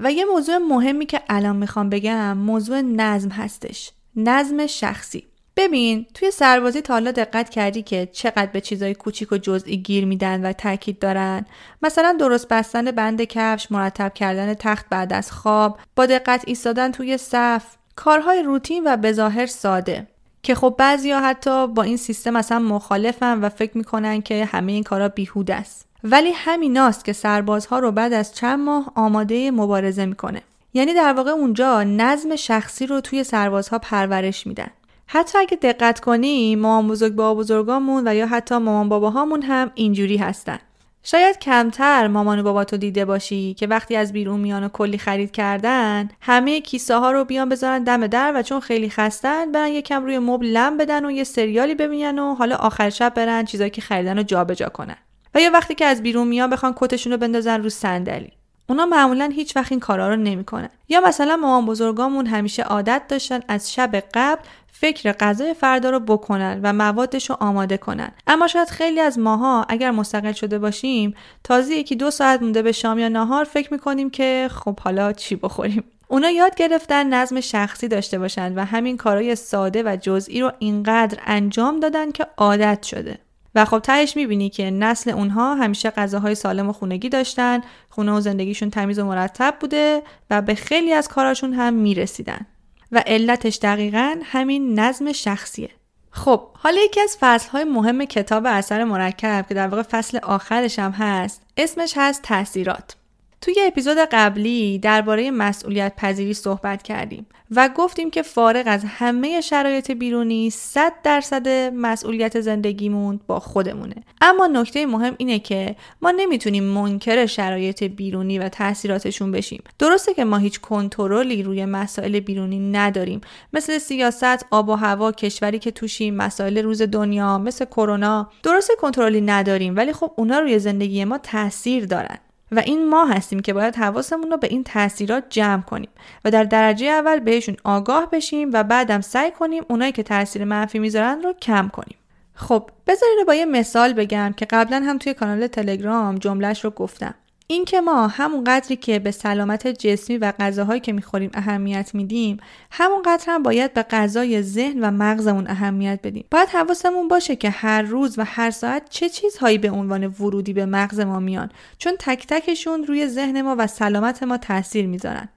و 0.00 0.12
یه 0.12 0.24
موضوع 0.24 0.58
مهمی 0.58 1.06
که 1.06 1.20
الان 1.28 1.56
می‌خوام 1.56 1.90
بگم 1.90 2.36
موضوع 2.36 2.80
نظم 2.80 3.28
هستش. 3.28 3.92
نظم 4.16 4.66
شخصی. 4.66 5.26
ببین 5.56 6.06
توی 6.14 6.30
سربازی 6.30 6.80
تا 6.80 6.94
حالا 6.94 7.10
دقت 7.10 7.48
کردی 7.48 7.82
که 7.82 8.08
چقدر 8.12 8.46
به 8.46 8.60
چیزای 8.60 8.94
کوچیک 8.94 9.32
و 9.32 9.36
جزئی 9.36 9.76
گیر 9.76 10.04
میدن 10.04 10.46
و 10.46 10.52
تاکید 10.52 10.98
دارن؟ 10.98 11.46
مثلا 11.82 12.16
درست 12.20 12.48
بستن 12.48 12.90
بند 12.90 13.22
کفش 13.22 13.72
مرتب 13.72 14.14
کردن 14.14 14.54
تخت 14.54 14.86
بعد 14.90 15.12
از 15.12 15.32
خواب 15.32 15.78
با 15.96 16.06
دقت 16.06 16.44
ایستادن 16.46 16.92
توی 16.92 17.18
صف. 17.18 17.64
کارهای 17.96 18.42
روتین 18.42 18.82
و 18.86 18.96
بظاهر 18.96 19.46
ساده. 19.46 20.06
که 20.42 20.54
خب 20.54 20.74
بعضیا 20.78 21.20
حتی 21.20 21.66
با 21.66 21.82
این 21.82 21.96
سیستم 21.96 22.36
اصلا 22.36 22.58
مخالفن 22.58 23.40
و 23.40 23.48
فکر 23.48 23.78
می‌کنن 23.78 24.22
که 24.22 24.44
همه 24.44 24.72
این 24.72 24.82
کارا 24.82 25.08
بیهود 25.08 25.50
است. 25.50 25.89
ولی 26.04 26.30
همیناست 26.34 27.04
که 27.04 27.12
سربازها 27.12 27.78
رو 27.78 27.92
بعد 27.92 28.12
از 28.12 28.34
چند 28.34 28.58
ماه 28.58 28.92
آماده 28.94 29.50
مبارزه 29.50 30.06
می‌کنه. 30.06 30.42
یعنی 30.74 30.94
در 30.94 31.12
واقع 31.12 31.30
اونجا 31.30 31.82
نظم 31.82 32.36
شخصی 32.36 32.86
رو 32.86 33.00
توی 33.00 33.24
سربازها 33.24 33.78
پرورش 33.78 34.46
میدن. 34.46 34.70
حتی 35.06 35.38
اگه 35.38 35.56
دقت 35.56 36.00
کنی 36.00 36.56
مامان 36.56 36.88
بزرگ 36.88 37.12
با 37.12 37.34
بزرگامون 37.34 38.08
و 38.08 38.14
یا 38.14 38.26
حتی 38.26 38.58
مامان 38.58 38.88
باباهامون 38.88 39.42
هم 39.42 39.70
اینجوری 39.74 40.16
هستن. 40.16 40.58
شاید 41.02 41.38
کمتر 41.38 42.08
مامان 42.08 42.38
و 42.38 42.42
باباتو 42.42 42.76
دیده 42.76 43.04
باشی 43.04 43.54
که 43.54 43.66
وقتی 43.66 43.96
از 43.96 44.12
بیرون 44.12 44.40
میان 44.40 44.64
و 44.64 44.68
کلی 44.68 44.98
خرید 44.98 45.30
کردن 45.30 46.08
همه 46.20 46.60
کیسه 46.60 46.96
ها 46.96 47.10
رو 47.10 47.24
بیان 47.24 47.48
بذارن 47.48 47.84
دم 47.84 48.06
در 48.06 48.32
و 48.34 48.42
چون 48.42 48.60
خیلی 48.60 48.90
خستن 48.90 49.52
برن 49.52 49.68
یکم 49.68 50.04
روی 50.04 50.18
مبل 50.18 50.46
لم 50.46 50.76
بدن 50.76 51.04
و 51.04 51.10
یه 51.10 51.24
سریالی 51.24 51.74
ببینن 51.74 52.18
و 52.18 52.34
حالا 52.34 52.56
آخر 52.56 52.90
شب 52.90 53.14
برن 53.14 53.44
چیزایی 53.44 53.70
که 53.70 53.80
خریدن 53.80 54.16
رو 54.16 54.22
جابجا 54.22 54.68
کنن. 54.68 54.96
و 55.34 55.40
یا 55.40 55.50
وقتی 55.50 55.74
که 55.74 55.84
از 55.84 56.02
بیرون 56.02 56.28
میان 56.28 56.50
بخوان 56.50 56.74
کتشون 56.76 57.12
رو 57.12 57.18
بندازن 57.18 57.62
رو 57.62 57.68
صندلی. 57.68 58.32
اونا 58.68 58.86
معمولا 58.86 59.30
هیچ 59.34 59.56
وقت 59.56 59.72
این 59.72 59.80
کارا 59.80 60.08
رو 60.08 60.16
نمی‌کنن. 60.16 60.68
یا 60.88 61.00
مثلا 61.00 61.36
مامان 61.36 61.66
بزرگامون 61.66 62.26
همیشه 62.26 62.62
عادت 62.62 63.02
داشتن 63.08 63.40
از 63.48 63.72
شب 63.72 64.02
قبل 64.14 64.42
فکر 64.72 65.12
غذای 65.12 65.54
فردا 65.54 65.90
رو 65.90 66.00
بکنن 66.00 66.60
و 66.62 66.72
موادش 66.72 67.30
رو 67.30 67.36
آماده 67.40 67.76
کنن. 67.76 68.10
اما 68.26 68.46
شاید 68.46 68.68
خیلی 68.68 69.00
از 69.00 69.18
ماها 69.18 69.66
اگر 69.68 69.90
مستقل 69.90 70.32
شده 70.32 70.58
باشیم 70.58 71.14
تازه 71.44 71.74
یکی 71.74 71.96
دو 71.96 72.10
ساعت 72.10 72.42
مونده 72.42 72.62
به 72.62 72.72
شام 72.72 72.98
یا 72.98 73.08
نهار 73.08 73.44
فکر 73.44 73.72
می‌کنیم 73.72 74.10
که 74.10 74.48
خب 74.52 74.80
حالا 74.80 75.12
چی 75.12 75.36
بخوریم. 75.36 75.84
اونا 76.08 76.30
یاد 76.30 76.54
گرفتن 76.54 77.14
نظم 77.14 77.40
شخصی 77.40 77.88
داشته 77.88 78.18
باشن 78.18 78.54
و 78.54 78.64
همین 78.64 78.96
کارهای 78.96 79.36
ساده 79.36 79.82
و 79.82 79.96
جزئی 80.02 80.40
رو 80.40 80.52
اینقدر 80.58 81.18
انجام 81.26 81.80
دادن 81.80 82.12
که 82.12 82.26
عادت 82.36 82.82
شده. 82.82 83.18
و 83.54 83.64
خب 83.64 83.78
تهش 83.78 84.16
می‌بینی 84.16 84.50
که 84.50 84.70
نسل 84.70 85.10
اونها 85.10 85.54
همیشه 85.54 85.90
غذاهای 85.90 86.34
سالم 86.34 86.68
و 86.68 86.72
خونگی 86.72 87.08
داشتن 87.08 87.60
خونه 87.88 88.12
و 88.12 88.20
زندگیشون 88.20 88.70
تمیز 88.70 88.98
و 88.98 89.04
مرتب 89.04 89.54
بوده 89.60 90.02
و 90.30 90.42
به 90.42 90.54
خیلی 90.54 90.92
از 90.92 91.08
کاراشون 91.08 91.52
هم 91.52 91.74
می‌رسیدن. 91.74 92.46
و 92.92 93.02
علتش 93.06 93.58
دقیقا 93.62 94.16
همین 94.24 94.80
نظم 94.80 95.12
شخصیه. 95.12 95.70
خب 96.10 96.40
حالا 96.54 96.80
یکی 96.80 97.00
از 97.00 97.16
فصلهای 97.20 97.64
مهم 97.64 98.04
کتاب 98.04 98.46
اثر 98.46 98.84
مرکب 98.84 99.46
که 99.48 99.54
در 99.54 99.68
واقع 99.68 99.82
فصل 99.82 100.18
آخرش 100.22 100.78
هم 100.78 100.90
هست 100.90 101.42
اسمش 101.56 101.92
هست 101.96 102.22
تاثیرات 102.22 102.96
توی 103.40 103.54
اپیزود 103.66 103.98
قبلی 103.98 104.78
درباره 104.78 105.30
مسئولیت 105.30 105.92
پذیری 105.96 106.34
صحبت 106.34 106.82
کردیم 106.82 107.26
و 107.50 107.70
گفتیم 107.76 108.10
که 108.10 108.22
فارغ 108.22 108.64
از 108.66 108.84
همه 108.86 109.40
شرایط 109.40 109.90
بیرونی 109.90 110.50
100 110.50 110.92
درصد 111.02 111.48
مسئولیت 111.74 112.40
زندگیمون 112.40 113.20
با 113.26 113.40
خودمونه. 113.40 113.94
اما 114.20 114.46
نکته 114.46 114.86
مهم 114.86 115.14
اینه 115.18 115.38
که 115.38 115.76
ما 116.02 116.10
نمی‌تونیم 116.10 116.64
منکر 116.64 117.26
شرایط 117.26 117.82
بیرونی 117.82 118.38
و 118.38 118.48
تاثیراتشون 118.48 119.32
بشیم. 119.32 119.62
درسته 119.78 120.14
که 120.14 120.24
ما 120.24 120.36
هیچ 120.36 120.60
کنترلی 120.60 121.42
روی 121.42 121.64
مسائل 121.64 122.20
بیرونی 122.20 122.70
نداریم. 122.70 123.20
مثل 123.52 123.78
سیاست 123.78 124.46
آب 124.50 124.68
و 124.68 124.74
هوا 124.74 125.12
کشوری 125.12 125.58
که 125.58 125.70
توشیم 125.70 126.14
مسائل 126.14 126.58
روز 126.58 126.82
دنیا 126.82 127.38
مثل 127.38 127.64
کرونا. 127.64 128.30
درسته 128.42 128.74
کنترلی 128.80 129.20
نداریم 129.20 129.76
ولی 129.76 129.92
خب 129.92 130.12
اونا 130.16 130.38
روی 130.38 130.58
زندگی 130.58 131.04
ما 131.04 131.18
تاثیر 131.18 131.86
دارن. 131.86 132.18
و 132.52 132.58
این 132.58 132.88
ما 132.88 133.04
هستیم 133.04 133.40
که 133.40 133.52
باید 133.52 133.76
حواسمون 133.76 134.30
رو 134.30 134.36
به 134.36 134.46
این 134.46 134.64
تاثیرات 134.64 135.24
جمع 135.28 135.62
کنیم 135.62 135.90
و 136.24 136.30
در 136.30 136.44
درجه 136.44 136.86
اول 136.86 137.20
بهشون 137.20 137.56
آگاه 137.64 138.10
بشیم 138.10 138.50
و 138.52 138.64
بعدم 138.64 139.00
سعی 139.00 139.30
کنیم 139.30 139.64
اونایی 139.68 139.92
که 139.92 140.02
تاثیر 140.02 140.44
منفی 140.44 140.78
می‌ذارن 140.78 141.22
رو 141.22 141.32
کم 141.32 141.68
کنیم. 141.68 141.96
خب 142.34 142.70
بذارید 142.86 143.26
با 143.26 143.34
یه 143.34 143.44
مثال 143.44 143.92
بگم 143.92 144.34
که 144.36 144.46
قبلا 144.50 144.82
هم 144.86 144.98
توی 144.98 145.14
کانال 145.14 145.46
تلگرام 145.46 146.14
جملهش 146.14 146.64
رو 146.64 146.70
گفتم. 146.70 147.14
اینکه 147.50 147.80
ما 147.80 148.06
همون 148.06 148.44
قدری 148.44 148.76
که 148.76 148.98
به 148.98 149.10
سلامت 149.10 149.66
جسمی 149.66 150.18
و 150.18 150.32
غذاهایی 150.32 150.80
که 150.80 150.92
می‌خوریم 150.92 151.30
اهمیت 151.34 151.90
میدیم 151.94 152.36
همون 152.70 153.02
قدر 153.02 153.24
هم 153.26 153.42
باید 153.42 153.74
به 153.74 153.82
غذای 153.82 154.42
ذهن 154.42 154.84
و 154.84 154.90
مغزمون 154.90 155.46
اهمیت 155.50 156.00
بدیم. 156.02 156.24
باید 156.30 156.48
حواسمون 156.48 157.08
باشه 157.08 157.36
که 157.36 157.50
هر 157.50 157.82
روز 157.82 158.18
و 158.18 158.24
هر 158.26 158.50
ساعت 158.50 158.90
چه 158.90 159.08
چیزهایی 159.08 159.58
به 159.58 159.70
عنوان 159.70 160.06
ورودی 160.06 160.52
به 160.52 160.66
مغز 160.66 161.00
ما 161.00 161.20
میان 161.20 161.50
چون 161.78 161.92
تک 161.98 162.26
تکشون 162.26 162.84
روی 162.84 163.08
ذهن 163.08 163.42
ما 163.42 163.56
و 163.58 163.66
سلامت 163.66 164.22
ما 164.22 164.38
تاثیر 164.38 164.86
می‌ذارن. 164.86 165.28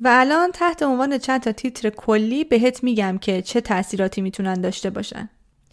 و 0.00 0.08
الان 0.12 0.52
تحت 0.52 0.82
عنوان 0.82 1.18
چند 1.18 1.40
تا 1.40 1.52
تیتر 1.52 1.90
کلی 1.90 2.44
بهت 2.44 2.84
میگم 2.84 3.18
که 3.18 3.42
چه 3.42 3.60
تاثیراتی 3.60 4.20
می‌تونن 4.20 4.60
داشته 4.60 4.90
باشن. 4.90 5.30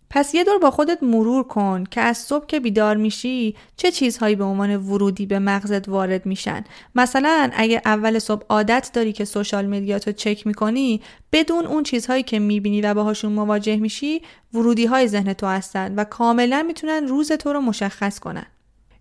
پس 0.10 0.36
یه 0.36 0.44
دور 0.44 0.58
با 0.58 0.72
خودت 0.72 1.04
مرور 1.04 1.44
کن 1.44 1.84
که 1.92 2.02
از 2.02 2.18
صبح 2.18 2.46
که 2.46 2.60
بیدار 2.60 2.98
میشی 2.98 3.56
چه 3.78 3.92
چیزهایی 3.92 4.36
به 4.36 4.44
عنوان 4.44 4.76
ورودی 4.76 5.26
به 5.26 5.40
مغزت 5.40 5.90
وارد 5.90 6.26
میشن؟ 6.26 6.64
مثلا 6.96 7.50
اگه 7.54 7.82
اول 7.86 8.20
صبح 8.20 8.46
عادت 8.50 8.92
داری 8.94 9.14
که 9.14 9.26
social 9.26 9.66
media 9.66 9.98
تو 9.98 10.12
چک 10.12 10.48
می‌کنی 10.48 11.02
بدون 11.32 11.66
اون 11.66 11.84
چیزهایی 11.84 12.24
که 12.24 12.40
می‌بینی 12.40 12.82
و 12.82 12.94
باهاشون 12.94 13.32
مواجه 13.32 13.76
میشی 13.76 14.22
ورودی 14.54 14.86
های 14.86 15.08
ذهن 15.08 15.34
تو 15.34 15.48
هستن 15.48 15.96
و 15.96 16.04
کاملا 16.04 16.64
می‌تونن 16.64 17.08
روزتو 17.08 17.54
رو 17.54 17.62
مشخص 17.62 18.20
کنن. 18.20 18.46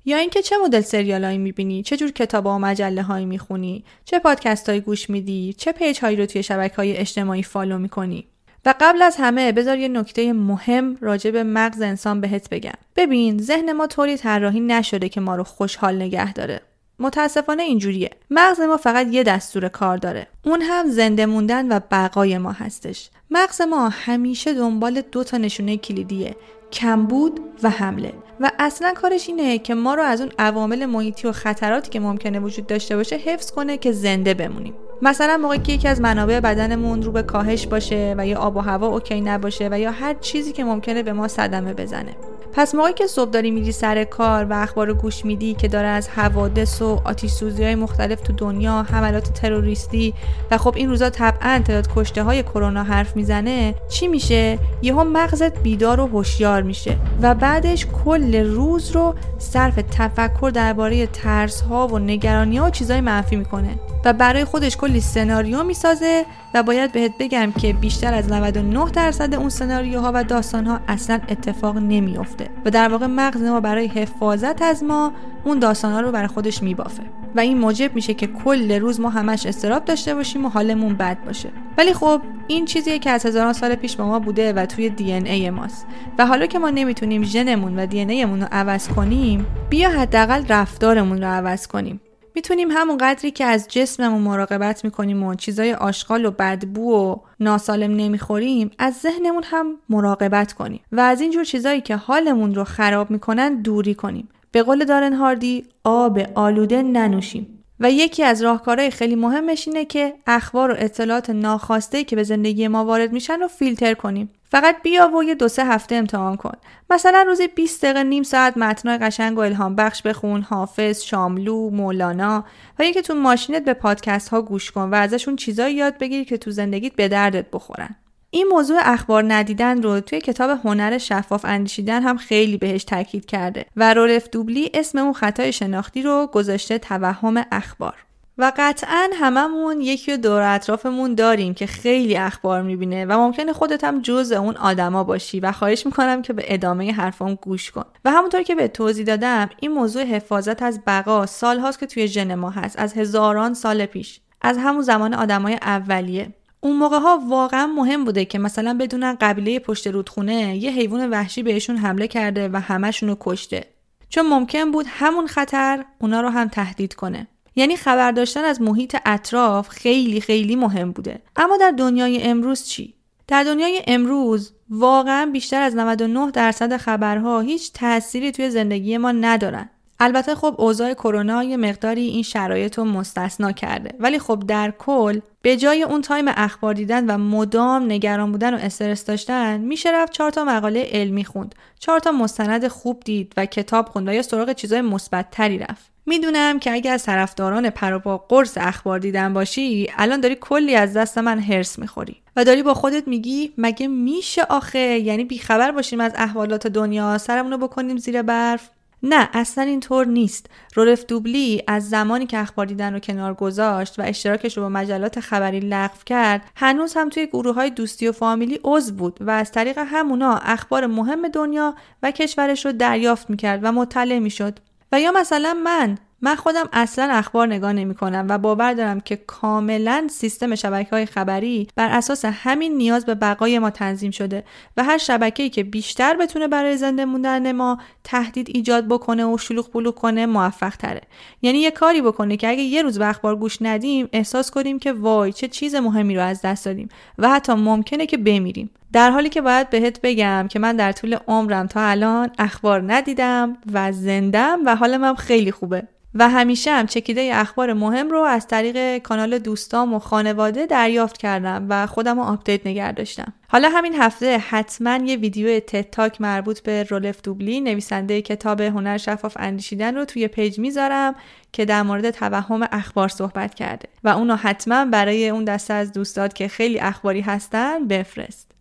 یا 0.05 0.17
اینکه 0.17 0.43
چه 0.43 0.57
مدل 0.65 0.81
سریالهایی 0.81 1.39
می‌بینی؟ 1.39 1.83
چه 1.83 1.97
جور 1.97 2.11
کتاب 2.11 2.47
و 2.47 2.59
مجله 2.59 3.03
هایی 3.03 3.27
می‌خونی؟ 3.27 3.85
چه 4.05 4.19
پادکست 4.19 4.69
هایی 4.69 4.81
گوش 4.81 5.11
میدی؟ 5.11 5.55
چه 5.59 5.73
page 5.73 6.01
هایی 6.01 6.17
رو 6.17 6.27
توی 6.27 6.43
شبکه 6.43 6.77
های 6.77 6.97
اجتماعی 6.97 7.43
follow 7.43 7.79
می‌کنی؟ 7.79 8.27
و 8.67 8.75
قبل 8.81 9.03
از 9.03 9.17
همه 9.17 9.53
بذار 9.53 9.79
یه 9.79 9.89
نکته 9.89 10.33
مهم 10.33 10.97
راجع 11.01 11.31
به 11.31 11.43
مغز 11.43 11.83
انسان 11.83 12.21
بهت 12.21 12.49
بگم. 12.51 12.73
ببین 12.97 13.39
ذهن 13.39 13.73
ما 13.73 13.87
طوری 13.87 14.17
طراحی 14.17 14.61
نشده 14.61 15.09
که 15.09 15.21
ما 15.21 15.37
رو 15.37 15.45
خوشحال 15.45 15.97
نگه 15.97 16.33
داره. 16.33 16.61
متاسفانه 16.99 17.63
اینجوریه. 17.63 18.11
مغز 18.31 18.61
ما 18.61 18.77
فقط 18.77 19.07
یه 19.07 19.23
دستور 19.23 19.69
کار 19.69 19.97
داره. 19.97 20.27
اون 20.45 20.63
هم 20.63 20.91
زنده 20.91 21.27
موندن 21.27 21.77
و 21.77 21.81
بقای 21.91 22.39
ما 22.39 22.53
هستش. 22.53 23.11
مغز 23.31 23.61
ما 23.61 23.89
همیشه 23.89 24.55
دنبال 24.55 25.01
دو 25.01 25.25
تا 25.25 25.37
نشونه 25.37 25.77
کلیدیه 25.77 26.37
کمبود 26.73 27.41
و 27.63 27.71
حمله. 27.71 28.13
و 28.41 28.51
اصلا 28.59 28.93
کارش 28.93 29.29
اینه 29.29 29.59
که 29.59 29.75
ما 29.75 29.95
رو 29.95 30.03
از 30.03 30.21
اون 30.21 30.31
عوامل 30.39 30.87
محیطی 30.87 31.29
و 31.29 31.33
خطراتی 31.33 31.91
که 31.91 32.01
ممکنه 32.01 32.41
وجود 32.41 32.67
داشته 32.67 32.97
باشه 32.97 33.17
حفظ 33.17 33.51
کنه 33.51 33.79
که 33.79 33.93
زنده 33.93 34.35
بمونیم. 34.35 34.75
مثلا 35.05 35.37
موقعی 35.37 35.59
که 35.59 35.73
یکی 35.73 35.89
از 35.89 36.01
منابع 36.01 36.41
بدنمون 36.41 37.03
رو 37.03 37.13
به 37.13 37.23
کاهش 37.23 37.67
باشه 37.67 38.15
و 38.19 38.27
یا 38.27 38.39
آب 38.39 38.57
و 38.57 38.61
هوا 38.61 38.87
اوکی 38.87 39.21
نباشه 39.21 39.69
و 39.73 39.81
یا 39.81 39.91
هر 39.91 40.15
چیزی 40.15 40.53
که 40.53 40.65
ممکنه 40.65 41.03
به 41.03 41.13
ما 41.13 41.29
صدمه 41.29 41.75
بزنه. 41.75 42.17
پس 42.53 42.75
موقعی 42.75 42.93
که 42.93 43.07
صبح 43.07 43.31
داری 43.31 43.51
میری 43.51 43.73
سر 43.73 44.05
کار 44.05 44.45
و 44.45 44.53
اخبار 44.53 44.93
گوش 44.95 45.25
میدی 45.25 45.55
که 45.55 45.69
داره 45.69 45.89
از 45.89 46.09
حوادث 46.09 46.83
و 46.83 47.01
آتیش 47.05 47.31
سوزی 47.31 47.65
های 47.65 47.75
مختلف 47.75 48.21
تو 48.21 48.33
دنیا 48.33 48.83
حملات 48.83 49.33
تروریستی 49.33 50.15
و 50.51 50.59
خب 50.59 50.75
این 50.77 50.89
روزا 50.89 51.11
طبعا 51.11 51.63
تعداد 51.65 51.89
کشته 51.97 52.23
های 52.23 52.43
کرونا 52.43 52.83
حرف 52.83 53.17
می‌زنه 53.17 53.75
چی 53.89 54.09
میشه؟ 54.09 54.59
یهو 54.83 55.05
مغزت 55.05 55.59
بیدار 55.59 56.01
و 56.01 56.07
هوشیار 56.07 56.63
میشه 56.63 56.97
و 57.23 57.35
بعدش 57.35 57.87
کل 58.05 58.47
روز 58.47 58.91
رو 58.91 59.15
صرف 59.39 59.75
تفکر 59.91 60.51
درباره 60.55 61.07
ترس 61.07 61.61
ها 61.61 61.87
و 61.87 61.99
نگرانی 61.99 62.57
ها 62.57 62.67
و 62.67 62.71
چیزای 62.71 63.01
منفی 63.01 63.37
می‌کنه 63.37 63.79
و 64.05 64.13
برای 64.13 64.45
خودش 64.45 64.77
کلی 64.77 65.01
سناریو 65.01 65.63
می‌سازه 65.63 66.25
و 66.55 66.63
باید 66.63 66.93
بهت 66.93 67.13
بگم 67.19 67.53
که 67.53 67.73
بیشتر 67.73 68.15
از 68.15 68.33
99 68.33 68.91
درصد 68.91 69.35
اون 69.35 69.49
سناریوها 69.49 70.13
و 70.15 70.25
داستانها 70.25 70.81
اصلا 70.89 71.21
اتفاق 71.29 71.77
نمیافته 71.77 72.51
و 72.65 72.71
در 72.71 72.89
واقع 72.89 73.07
مغز 73.07 73.43
ما 73.43 73.61
برای 73.61 73.87
حفاظت 73.87 74.63
از 74.63 74.83
ما 74.83 75.13
اون 75.45 75.59
داستانها 75.59 76.01
رو 76.01 76.13
برای 76.13 76.29
خودش 76.29 76.63
میبافه 76.63 77.03
و 77.35 77.41
این 77.41 77.59
موجب 77.59 77.95
میشه 77.95 78.15
که 78.15 78.27
کل 78.27 78.73
روز 78.73 79.01
ما 79.01 79.11
همش 79.11 79.47
استراب 79.47 79.85
داشته 79.85 80.15
باشیم 80.15 80.45
و 80.45 80.49
حالمون 80.49 80.95
بد 80.95 81.25
باشه. 81.27 81.51
ولی 81.79 81.93
خب 81.93 82.21
این 82.47 82.65
چیزیه 82.65 82.99
که 82.99 83.11
از 83.11 83.27
هزاران 83.27 83.53
سال 83.53 83.75
پیش 83.75 83.97
با 83.97 84.07
ما 84.07 84.19
بوده 84.19 84.53
و 84.53 84.67
توی 84.67 84.91
دی 84.91 85.13
ای 85.13 85.51
ماست 85.51 85.87
و 86.19 86.27
حالا 86.27 86.47
که 86.47 86.59
ما 86.59 86.71
نمی‌تونیم 86.71 87.23
ژنمون 87.23 87.79
و 87.79 87.87
دی 87.87 88.01
ایمون 88.01 88.41
رو 88.41 88.49
عوض 88.53 88.89
کنیم 88.89 89.47
بیا 89.71 89.91
حداقل 89.91 90.45
رفتارمون 90.49 91.23
رو 91.23 91.29
عوض 91.29 91.67
کنیم. 91.67 92.01
می‌تونیم 92.35 92.71
همون 92.71 92.97
قدری 92.97 93.31
که 93.31 93.45
از 93.45 93.69
جسممون 93.69 94.23
مراقبت 94.23 94.85
می‌کنیم 94.85 95.23
و 95.23 95.35
چیزای 95.35 95.75
آشغال 95.75 96.25
و 96.25 96.31
بدبو 96.31 96.93
و 96.93 97.17
ناسالم 97.41 97.97
نمی‌خوریم 97.97 98.71
از 98.79 98.95
ذهنمون 98.95 99.43
هم 99.47 99.77
مراقبت 99.89 100.53
کنیم 100.53 100.81
و 100.93 101.01
از 101.01 101.21
اینجور 101.21 101.45
چیزایی 101.45 101.81
که 101.81 101.97
حالمون 101.97 102.55
رو 102.55 102.65
خراب 102.65 103.11
می‌کنن 103.11 103.63
دوری 103.63 103.95
کنیم. 103.95 104.29
به 104.53 104.63
قول 104.63 104.85
دارن 104.85 105.13
هاردی 105.13 105.65
آب 105.85 106.21
آلوده 106.35 106.83
ننوشیم. 106.83 107.64
و 107.85 107.91
یکی 107.91 108.23
از 108.23 108.43
راهکارهای 108.43 108.91
خیلی 108.91 109.15
مهمش 109.15 109.69
اینه 109.69 109.85
که 109.85 110.15
اخبار 110.27 110.71
و 110.71 110.75
اطلاعات 110.79 111.31
ناخواسته 111.31 112.05
که 112.05 112.17
به 112.17 112.23
زندگی 112.23 112.69
ما 112.69 112.85
وارد 112.85 113.13
میشن 113.13 113.41
رو 113.41 113.49
فیلتر 113.49 113.95
کنیم. 113.95 114.31
فقط 114.51 114.83
بیا 114.83 115.17
و 115.17 115.25
یه 115.25 115.35
دو 115.35 115.49
سه 115.49 115.65
هفته 115.65 115.95
امتحان 115.95 116.37
کن. 116.37 116.53
مثلا 116.91 117.25
روزی 117.27 117.49
20 117.49 117.85
دقیقه 117.85 118.03
نیم 118.03 118.23
ساعت 118.23 118.57
متنای 118.57 118.99
قشنگ 118.99 119.39
و 119.39 119.41
الهام 119.41 119.77
بخش 119.77 120.03
بخون 120.03 120.43
حافظ 120.43 121.03
شاملو 121.03 121.71
مولانا 121.71 122.45
و 122.79 122.85
یکی 122.85 123.03
تو 123.03 123.15
ماشینت 123.15 123.65
به 123.65 123.75
پادکست 123.75 124.29
ها 124.29 124.43
گوش 124.43 124.71
کن 124.71 124.91
و 124.91 124.95
ازشون 124.95 125.37
چیزایی 125.37 125.75
یاد 125.75 125.99
بگیر 125.99 126.25
که 126.25 126.39
تو 126.39 126.51
زندگیت 126.51 126.93
به 126.93 127.09
دردت 127.09 127.51
بخورن. 127.53 127.97
این 128.35 128.49
موضوع 128.49 128.79
اخبار 128.83 129.25
ندیدن 129.29 129.83
رو 129.83 130.01
توی 130.01 130.21
کتاب 130.21 130.59
هنر 130.65 130.99
شفاف 130.99 131.45
اندیشیدن 131.45 132.03
هم 132.03 132.17
خیلی 132.17 132.57
بهش 132.57 132.85
تاکید 132.85 133.27
کرده 133.27 133.67
و 133.77 133.95
رولف 133.95 134.29
دوبلی 134.33 134.71
اسم 134.75 134.99
اون 134.99 135.13
خطای 135.13 135.53
شناختی 135.53 136.03
رو 136.03 136.31
گذاشته 136.33 136.79
توهم 136.79 137.45
اخبار. 137.53 137.95
و 138.39 138.53
قطعا 138.57 139.09
هممون 139.21 139.81
یکی 139.81 140.17
دور 140.17 140.43
اطرافمون 140.55 141.15
داریم 141.15 141.55
که 141.55 141.67
خیلی 141.67 142.17
اخبار 142.17 142.63
می‌بینه 142.63 143.07
و 143.07 143.13
ممکنه 143.13 143.53
خودت 143.53 143.85
هم 143.85 144.03
جز 144.03 144.33
اون 144.33 144.57
آدما 144.57 145.05
باشی 145.05 145.41
و 145.41 145.53
خواهش 145.53 145.87
می‌کنم 145.87 146.23
که 146.23 146.33
به 146.33 146.45
ادامه 146.47 146.93
حرفام 146.93 147.35
گوش 147.35 147.71
کن. 147.71 147.85
و 148.05 148.11
همونطور 148.11 148.43
که 148.43 148.55
به 148.55 148.69
توضیح 148.69 149.07
دادم 149.07 149.51
این 149.61 149.73
موضوع 149.73 150.03
حفاظت 150.03 150.63
از 150.63 150.81
بقا 150.87 151.27
سال 151.27 151.59
هاست 151.59 151.79
که 151.79 151.87
توی 151.87 152.09
ژن 152.09 152.35
ما 152.35 152.51
هست 152.51 152.79
از 152.79 152.95
هزاران 152.95 153.55
سال 153.55 153.87
پیش. 153.87 154.21
از 154.43 154.59
همون 154.59 154.83
زمان 154.83 155.15
آدمای 155.15 155.55
اولیه. 155.55 156.35
اون 156.65 156.77
موقع 156.77 156.99
ها 156.99 157.21
واقعا 157.29 157.67
مهم 157.67 158.05
بوده 158.05 158.25
که 158.25 158.39
مثلا 158.39 158.75
بدونن 158.81 159.17
قبیله 159.21 159.59
پشت 159.59 159.87
رودخونه 159.87 160.57
یه 160.57 160.71
حیوان 160.71 161.11
وحشی 161.11 161.43
بهشون 161.43 161.77
حمله 161.77 162.09
کرده 162.09 162.49
و 162.53 162.61
همشون 162.61 163.09
رو 163.09 163.17
کشته. 163.21 163.65
چون 164.09 164.27
ممکن 164.27 164.71
بود 164.71 164.87
همون 164.89 165.27
خطر 165.27 165.85
اونا 165.99 166.21
رو 166.21 166.29
هم 166.29 166.49
تهدید 166.49 166.95
کنه. 166.95 167.27
یعنی 167.57 167.77
خبر 167.77 168.13
داشتن 168.13 168.45
از 168.45 168.63
محیط 168.63 168.97
اطراف 169.07 169.69
خیلی 169.69 170.21
خیلی 170.21 170.57
مهم 170.57 170.93
بوده. 170.93 171.23
اما 171.37 171.57
در 171.57 171.71
دنیای 171.71 172.23
امروز 172.23 172.65
چی؟ 172.65 172.95
در 173.29 173.45
دنیای 173.45 173.83
امروز 173.87 174.53
واقعا 174.71 175.31
بیشتر 175.33 175.63
از 175.63 175.77
99 175.77 176.31
درصد 176.31 176.77
خبرها 176.77 177.41
هیچ 177.41 177.73
تأثیری 177.73 178.33
توی 178.33 178.51
زندگی 178.51 178.99
ما 178.99 179.13
ندارن. 179.13 179.71
البته 180.01 180.35
خب 180.35 180.55
اوضاع 180.59 180.95
کرونا 180.95 181.45
یه 181.45 181.57
مقداری 181.57 182.07
این 182.07 182.23
شرایط 182.23 182.79
رو 182.79 182.85
مستثنا 182.85 183.53
کرده. 183.53 183.91
ولی 183.99 184.19
خب 184.19 184.43
در 184.49 184.71
کل 184.79 185.21
به 185.43 185.57
جای 185.57 185.83
اون 185.83 186.03
تایم 186.03 186.25
اخبار 186.29 186.75
دیدن 186.75 187.11
و 187.11 187.19
مدام 187.19 187.93
نگران 187.93 188.33
بودن 188.33 188.55
و 188.55 188.59
استرس 188.59 189.05
داشتن 189.05 189.61
میشه 189.61 189.91
رفت 189.93 190.13
چهار 190.13 190.31
تا 190.31 190.45
مقاله 190.45 190.89
علمی 190.93 191.25
خوند. 191.25 191.55
چهار 191.79 191.99
تا 191.99 192.13
مستند 192.13 192.69
خوب 192.69 193.03
دید 193.05 193.33
و 193.37 193.47
کتاب 193.47 193.89
خوند 193.89 194.09
و 194.09 194.13
یا 194.13 194.23
سراغ 194.23 194.53
چیزای 194.53 194.81
مثبتتری 194.81 195.59
رفت. 195.59 195.95
می‌دونم 196.07 196.59
که 196.59 196.73
اگه 196.73 196.91
از 196.91 197.05
طرفداران 197.05 197.71
پروپا 197.71 198.19
قرص 198.19 198.59
اخبار 198.61 198.99
دیدن 198.99 199.35
باشی 199.35 199.91
الان 199.97 200.21
داری 200.21 200.37
کلی 200.41 200.75
از 200.75 200.95
دست 200.95 201.19
من 201.19 201.39
هرس 201.39 201.79
می‌خوری. 201.79 202.17
و 202.37 202.45
داری 202.45 202.63
با 202.63 202.75
خودت 202.75 203.09
میگی 203.09 203.53
مگه 203.59 203.89
میشه 203.89 204.43
آخه؟ 204.43 204.79
یعنی 204.79 205.25
بیخبر 205.25 205.71
باشیم 205.71 206.01
از 206.01 206.13
احوالات 206.17 206.67
دنیا 206.67 207.19
سرمونو 207.19 207.59
بکنیم 207.59 207.97
زیر 207.97 208.23
برف؟ 208.23 208.71
نه 209.07 209.29
اصلا 209.33 209.65
اینطور 209.65 210.07
نیست. 210.07 210.47
رولف 210.75 211.05
دوبلی 211.07 211.63
از 211.67 211.89
زمانی 211.89 212.27
که 212.27 212.39
اخبار 212.39 212.67
دیدن 212.67 212.93
رو 212.93 212.99
کنار 212.99 213.35
گذاشت 213.35 213.99
و 213.99 214.03
اشتراکش 214.03 214.57
رو 214.57 214.63
با 214.63 214.69
مجلات 214.69 215.21
خبری 215.21 215.61
لغو 215.61 215.97
کرد 216.07 216.43
هنوز 216.57 216.95
هم 216.97 217.09
توی 217.09 217.27
گروه 217.27 217.55
های 217.55 217.71
دوستی 217.71 218.09
و 218.09 218.13
فامیلی 218.13 218.61
عضو 218.65 218.95
بود 218.95 219.19
و 219.21 219.31
از 219.31 219.53
طریق 219.53 219.79
همونا 219.79 220.37
اخبار 220.37 220.87
مهم 220.87 221.29
دنیا 221.29 221.75
و 222.03 222.11
کشورش 222.11 222.67
رو 222.67 222.73
دریافت 222.73 223.31
می‌کرد 223.31 223.61
و 223.63 223.73
مطلع 223.73 224.19
می‌شد. 224.19 224.59
و 224.93 225.01
یا 225.01 225.13
مثلا 225.13 225.55
من 225.55 225.99
من 226.25 226.37
خودم 226.37 226.69
اصلا 226.73 227.09
اخبار 227.13 227.47
نگاه 227.47 227.73
نمی 227.73 227.95
کنم 227.95 228.27
و 228.29 228.39
باور 228.39 228.73
دارم 228.73 229.01
که 229.01 229.17
کاملا 229.17 230.07
سیستم 230.11 230.55
شبکه 230.55 230.91
های 230.91 231.07
خبری 231.07 231.69
بر 231.77 231.89
اساس 231.89 232.25
همین 232.25 232.77
نیاز 232.77 233.07
به 233.07 233.15
بقای 233.15 233.59
ما 233.59 233.71
تنظیم 233.71 234.11
شده 234.11 234.45
و 234.77 234.85
هر 234.85 234.99
شبکه‌ای 234.99 235.51
که 235.51 235.65
بیشتر 235.65 236.17
بتونه 236.17 236.49
برای 236.49 236.77
زنده 236.77 237.05
موندن 237.05 237.53
ما 237.53 237.79
تهدید 238.05 238.51
ایجاد 238.55 238.89
بکنه 238.89 239.25
و 239.25 239.39
شلوغ 239.39 239.73
بلوغ 239.73 239.95
کنه 239.95 240.27
موفق 240.27 240.77
تره. 240.77 241.01
یعنی 241.43 241.59
یه 241.59 241.71
کاری 241.71 242.03
بکنه 242.03 242.37
که 242.37 242.49
اگه 242.49 242.63
یه 242.63 242.83
روز 242.83 242.99
به 242.99 243.07
اخبار 243.07 243.37
گوش 243.37 243.59
ندیم 243.61 244.09
احساس 244.13 244.51
کنیم 244.51 244.79
که 244.79 244.93
وای 244.93 245.33
چه 245.33 245.49
چیز 245.49 245.75
مهمی 245.75 246.17
رو 246.17 246.23
از 246.23 246.43
دست 246.43 246.65
دادیم 246.65 246.89
و 247.19 247.29
حتی 247.29 247.53
ممکنه 247.53 248.07
که 248.07 248.17
بمیریم. 248.17 248.71
در 248.93 249.11
حالی 249.11 249.29
که 249.29 249.41
باید 249.41 249.71
بهت 249.71 250.01
بگم 250.03 250.49
که 250.51 250.59
من 250.59 250.77
در 250.77 250.93
طول 250.93 251.17
عمرم 251.29 251.67
تا 251.67 251.81
الان 251.81 252.31
اخبار 252.39 252.93
ندیدم 252.93 253.57
و 253.73 253.93
زندم 253.93 254.59
و 254.67 254.77
حالم 254.77 255.15
خیلی 255.15 255.51
خوبه. 255.51 255.94
و 256.15 256.29
همیشه 256.29 256.73
هم 256.73 256.87
چکیده 256.87 257.31
اخبار 257.35 257.73
مهم 257.73 258.11
رو 258.11 258.21
از 258.23 258.47
طریق 258.47 258.99
کانال 258.99 259.39
دوستام 259.39 259.95
و 259.95 259.99
خانواده 259.99 260.67
دریافت 260.67 261.19
کردم 261.19 261.67
و 261.69 261.87
خودم 261.87 262.17
رو 262.17 262.25
update 262.25 262.67
نگه 262.67 262.93
داشتم. 262.93 263.33
حالا 263.49 263.69
همین 263.69 263.95
هفته 263.95 264.39
حتما 264.39 264.97
یه 264.97 265.17
ویدیو 265.17 265.61
TED 265.61 265.87
Talk 265.87 266.21
مربوط 266.21 266.61
به 266.61 266.83
رولف 266.83 267.23
دوبلی 267.23 267.61
نویسنده 267.61 268.23
کتاب 268.23 268.61
هنر 268.61 268.99
شفاف 268.99 269.37
اندیشیدن 269.41 269.95
رو 269.95 270.05
توی 270.05 270.29
page 270.29 270.59
می‌ذارم 270.59 271.15
که 271.53 271.65
در 271.65 271.83
مورد 271.83 272.11
توهم 272.11 272.69
اخبار 272.73 273.09
صحبت 273.09 273.55
کرده 273.55 273.89
و 274.05 274.09
اونو 274.09 274.37
حتما 274.37 274.85
برای 274.85 275.29
اون 275.29 275.45
دسته 275.45 275.75
از 275.75 275.93
دوستات 275.93 276.35
که 276.35 276.49
خیلی 276.49 276.81
اخباری 276.81 277.21
هستن 277.21 277.89
بفرست. 277.89 278.54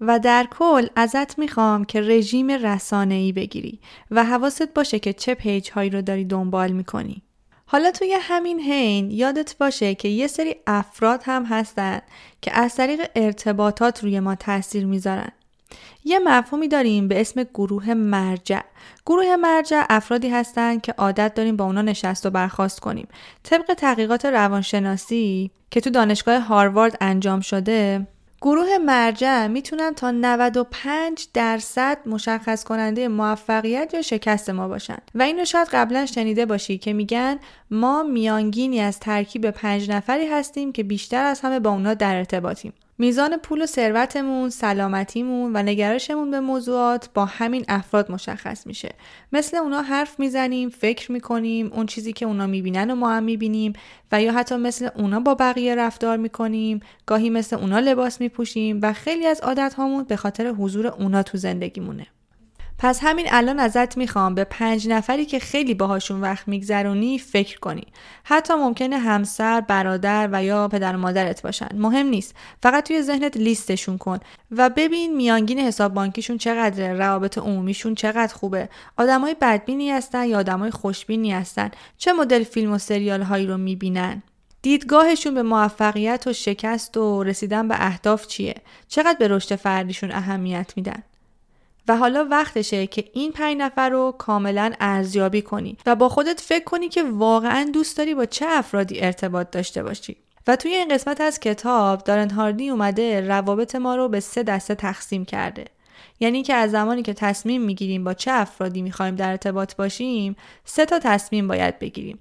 و 0.00 0.18
در 0.18 0.46
کل 0.50 0.86
ازت 0.96 1.38
می‌خوام 1.38 1.84
که 1.84 2.00
رژیم 2.00 2.48
ای 3.10 3.32
بگیری 3.32 3.80
و 4.10 4.24
حواست 4.24 4.74
باشه 4.74 4.98
که 4.98 5.12
چه 5.12 5.34
پیج 5.34 5.70
هایی 5.70 5.90
رو 5.90 6.02
داری 6.02 6.24
دنبال 6.24 6.72
می‌کنی. 6.72 7.22
حالا 7.66 7.90
توی 7.90 8.16
همین 8.20 8.60
حین 8.60 9.10
یادت 9.10 9.58
باشه 9.58 9.94
که 9.94 10.08
یه 10.08 10.26
سری 10.26 10.56
افراد 10.66 11.22
هم 11.24 11.44
هستن 11.44 12.00
که 12.42 12.58
از 12.58 12.74
طریق 12.74 13.00
ارتباطات 13.16 14.04
روی 14.04 14.20
ما 14.20 14.34
تاثیر 14.34 14.86
می‌ذارن. 14.86 15.32
یه 16.04 16.18
مفهومی 16.18 16.68
داریم 16.68 17.08
به 17.08 17.20
اسم 17.20 17.42
گروه 17.42 17.94
مرجع. 17.94 18.60
گروه 19.06 19.36
مرجع 19.36 19.84
افرادی 19.90 20.28
هستند 20.28 20.82
که 20.82 20.92
عادت 20.92 21.34
داریم 21.34 21.56
با 21.56 21.64
اونا 21.64 21.82
نشست 21.82 22.26
و 22.26 22.30
برخواست 22.30 22.80
کنیم. 22.80 23.08
طبق 23.42 23.74
تحقیقات 23.74 24.24
روانشناسی 24.24 25.50
که 25.70 25.80
تو 25.80 25.90
دانشگاه 25.90 26.38
هاروارد 26.38 26.96
انجام 27.00 27.40
شده 27.40 28.06
گروه 28.46 28.78
مرجع 28.78 29.46
می‌تونن 29.46 29.94
تا 29.94 30.10
95 30.10 31.26
درصد 31.34 31.98
مشخص 32.06 32.64
کننده 32.64 33.08
موفقیت 33.08 33.94
یا 33.94 34.02
شکست 34.02 34.50
ما 34.50 34.68
باشن. 34.68 34.98
و 35.14 35.22
اینو 35.22 35.44
شاید 35.44 35.68
قبلا 35.72 36.06
شنیده 36.06 36.46
باشی 36.46 36.78
که 36.78 36.92
میگن 36.92 37.38
ما 37.70 38.02
میانگینی 38.02 38.80
از 38.80 39.00
ترکیب 39.00 39.50
پنج 39.50 39.90
نفری 39.90 40.26
هستیم 40.26 40.72
که 40.72 40.82
بیشتر 40.82 41.24
از 41.24 41.40
همه 41.40 41.60
با 41.60 41.70
اونا 41.70 41.94
در 41.94 42.16
ارتباطیم. 42.16 42.72
میزان 42.98 43.36
پول 43.36 43.62
و 43.62 43.66
ثروتمون، 43.66 44.50
سلامتیمون 44.50 45.56
و 45.56 45.62
نگرشمون 45.62 46.30
به 46.30 46.40
موضوعات 46.40 47.10
با 47.14 47.24
همین 47.24 47.64
افراد 47.68 48.12
مشخص 48.12 48.66
میشه. 48.66 48.94
مثل 49.32 49.56
اونا 49.56 49.82
حرف 49.82 50.20
می‌زنیم، 50.20 50.68
فکر 50.68 51.12
می‌کنیم، 51.12 51.70
اون 51.72 51.86
چیزی 51.86 52.12
که 52.12 52.26
اونا 52.26 52.46
می‌بینن 52.46 52.90
و 52.90 52.94
ما 52.94 53.10
هم 53.10 53.22
می‌بینیم 53.22 53.72
و 54.12 54.22
یا 54.22 54.32
حتی 54.32 54.56
مثل 54.56 54.88
اونا 54.94 55.20
با 55.20 55.34
بقیه 55.34 55.74
رفتار 55.74 56.16
می‌کنیم، 56.16 56.80
گاهی 57.06 57.30
مثل 57.30 57.56
اونا 57.56 57.78
لباس 57.78 58.20
میپوشیم 58.20 58.78
و 58.82 58.92
خیلی 58.92 59.26
از 59.26 59.40
عادت 59.40 59.74
هامون 59.74 60.04
به 60.04 60.16
خاطر 60.16 60.46
حضور 60.46 60.86
اونا 60.86 61.22
تو 61.22 61.38
زندگیمونه. 61.38 62.06
پس 62.78 63.00
همین 63.02 63.26
الان 63.30 63.60
ازت 63.60 63.96
می‌خوام 63.96 64.34
به 64.34 64.44
پنج 64.44 64.88
نفری 64.88 65.26
که 65.26 65.38
خیلی 65.38 65.74
باهاشون 65.74 66.20
وقت 66.20 66.48
میگذرونی 66.48 67.18
فکر 67.18 67.58
کنی. 67.58 67.86
حتی 68.24 68.54
ممکنه 68.54 68.98
همسر 68.98 69.60
برادر 69.60 70.28
و 70.32 70.44
یا 70.44 70.68
پدر 70.68 70.96
و 70.96 70.98
مادرت 70.98 71.42
باشن. 71.42 71.68
مهم 71.74 72.06
نیست. 72.06 72.34
فقط 72.62 72.86
توی 72.86 73.02
ذهنت 73.02 73.36
لیستشون 73.36 73.98
کن 73.98 74.18
و 74.50 74.70
ببین 74.70 75.16
میانگین 75.16 75.58
حساب 75.58 75.94
بانکیشون 75.94 76.38
چقدره 76.38 76.92
روابط 76.92 77.38
عمومیشون 77.38 77.94
چقدر 77.94 78.34
خوبه. 78.34 78.68
آدمای 78.96 79.36
بدبینی 79.40 79.90
هستن 79.90 80.24
یا 80.24 80.38
آدمای 80.38 80.70
خوشبینی 80.70 81.32
هستن؟ 81.32 81.70
چه 81.98 82.12
مدل 82.12 82.44
فیلم 82.44 82.72
و 82.72 82.78
سریال 82.78 83.22
هایی 83.22 83.46
رو 83.46 83.56
می‌بینن؟ 83.56 84.22
دیدگاهشون 84.62 85.34
به 85.34 85.42
موفقیت 85.42 86.26
و 86.26 86.32
شکست 86.32 86.96
و 86.96 87.22
رسیدن 87.22 87.68
به 87.68 87.74
اهداف 87.78 88.26
چیه؟ 88.26 88.54
چقدر 88.88 89.16
به 89.18 89.28
رشد 89.28 89.56
فردیشون 89.56 90.12
اهمیت 90.12 90.72
میدن؟ 90.76 91.02
و 91.88 91.96
حالا 91.96 92.26
وقتشه 92.30 92.86
که 92.86 93.04
این 93.12 93.32
پنج 93.32 93.56
نفر 93.56 93.88
رو 93.88 94.14
کاملا 94.18 94.72
ارزیابی 94.80 95.42
کنی 95.42 95.76
و 95.86 95.94
با 95.96 96.08
خودت 96.08 96.40
فکر 96.40 96.64
کنی 96.64 96.88
که 96.88 97.02
واقعا 97.02 97.70
دوست 97.72 97.96
داری 97.98 98.14
با 98.14 98.24
چه 98.24 98.46
افرادی 98.48 99.00
ارتباط 99.00 99.50
داشته 99.50 99.82
باشی. 99.82 100.16
و 100.46 100.56
توی 100.56 100.74
این 100.74 100.94
قسمت 100.94 101.20
از 101.20 101.40
کتاب 101.40 102.04
دارن 102.04 102.30
هاردی 102.30 102.68
اومده 102.68 103.20
روابط 103.20 103.74
ما 103.74 103.96
رو 103.96 104.08
به 104.08 104.20
سه 104.20 104.42
دسته 104.42 104.74
تقسیم 104.74 105.24
کرده. 105.24 105.64
یعنی 106.20 106.42
که 106.42 106.54
از 106.54 106.70
زمانی 106.70 107.02
که 107.02 107.14
تصمیم 107.14 107.62
می‌گیریم 107.62 108.04
با 108.04 108.14
چه 108.14 108.32
افرادی 108.32 108.82
می‌خوایم 108.82 109.14
در 109.14 109.30
ارتباط 109.30 109.76
باشیم 109.76 110.36
سه 110.64 110.86
تا 110.86 110.98
تصمیم 110.98 111.48
باید 111.48 111.78
بگیریم. 111.78 112.18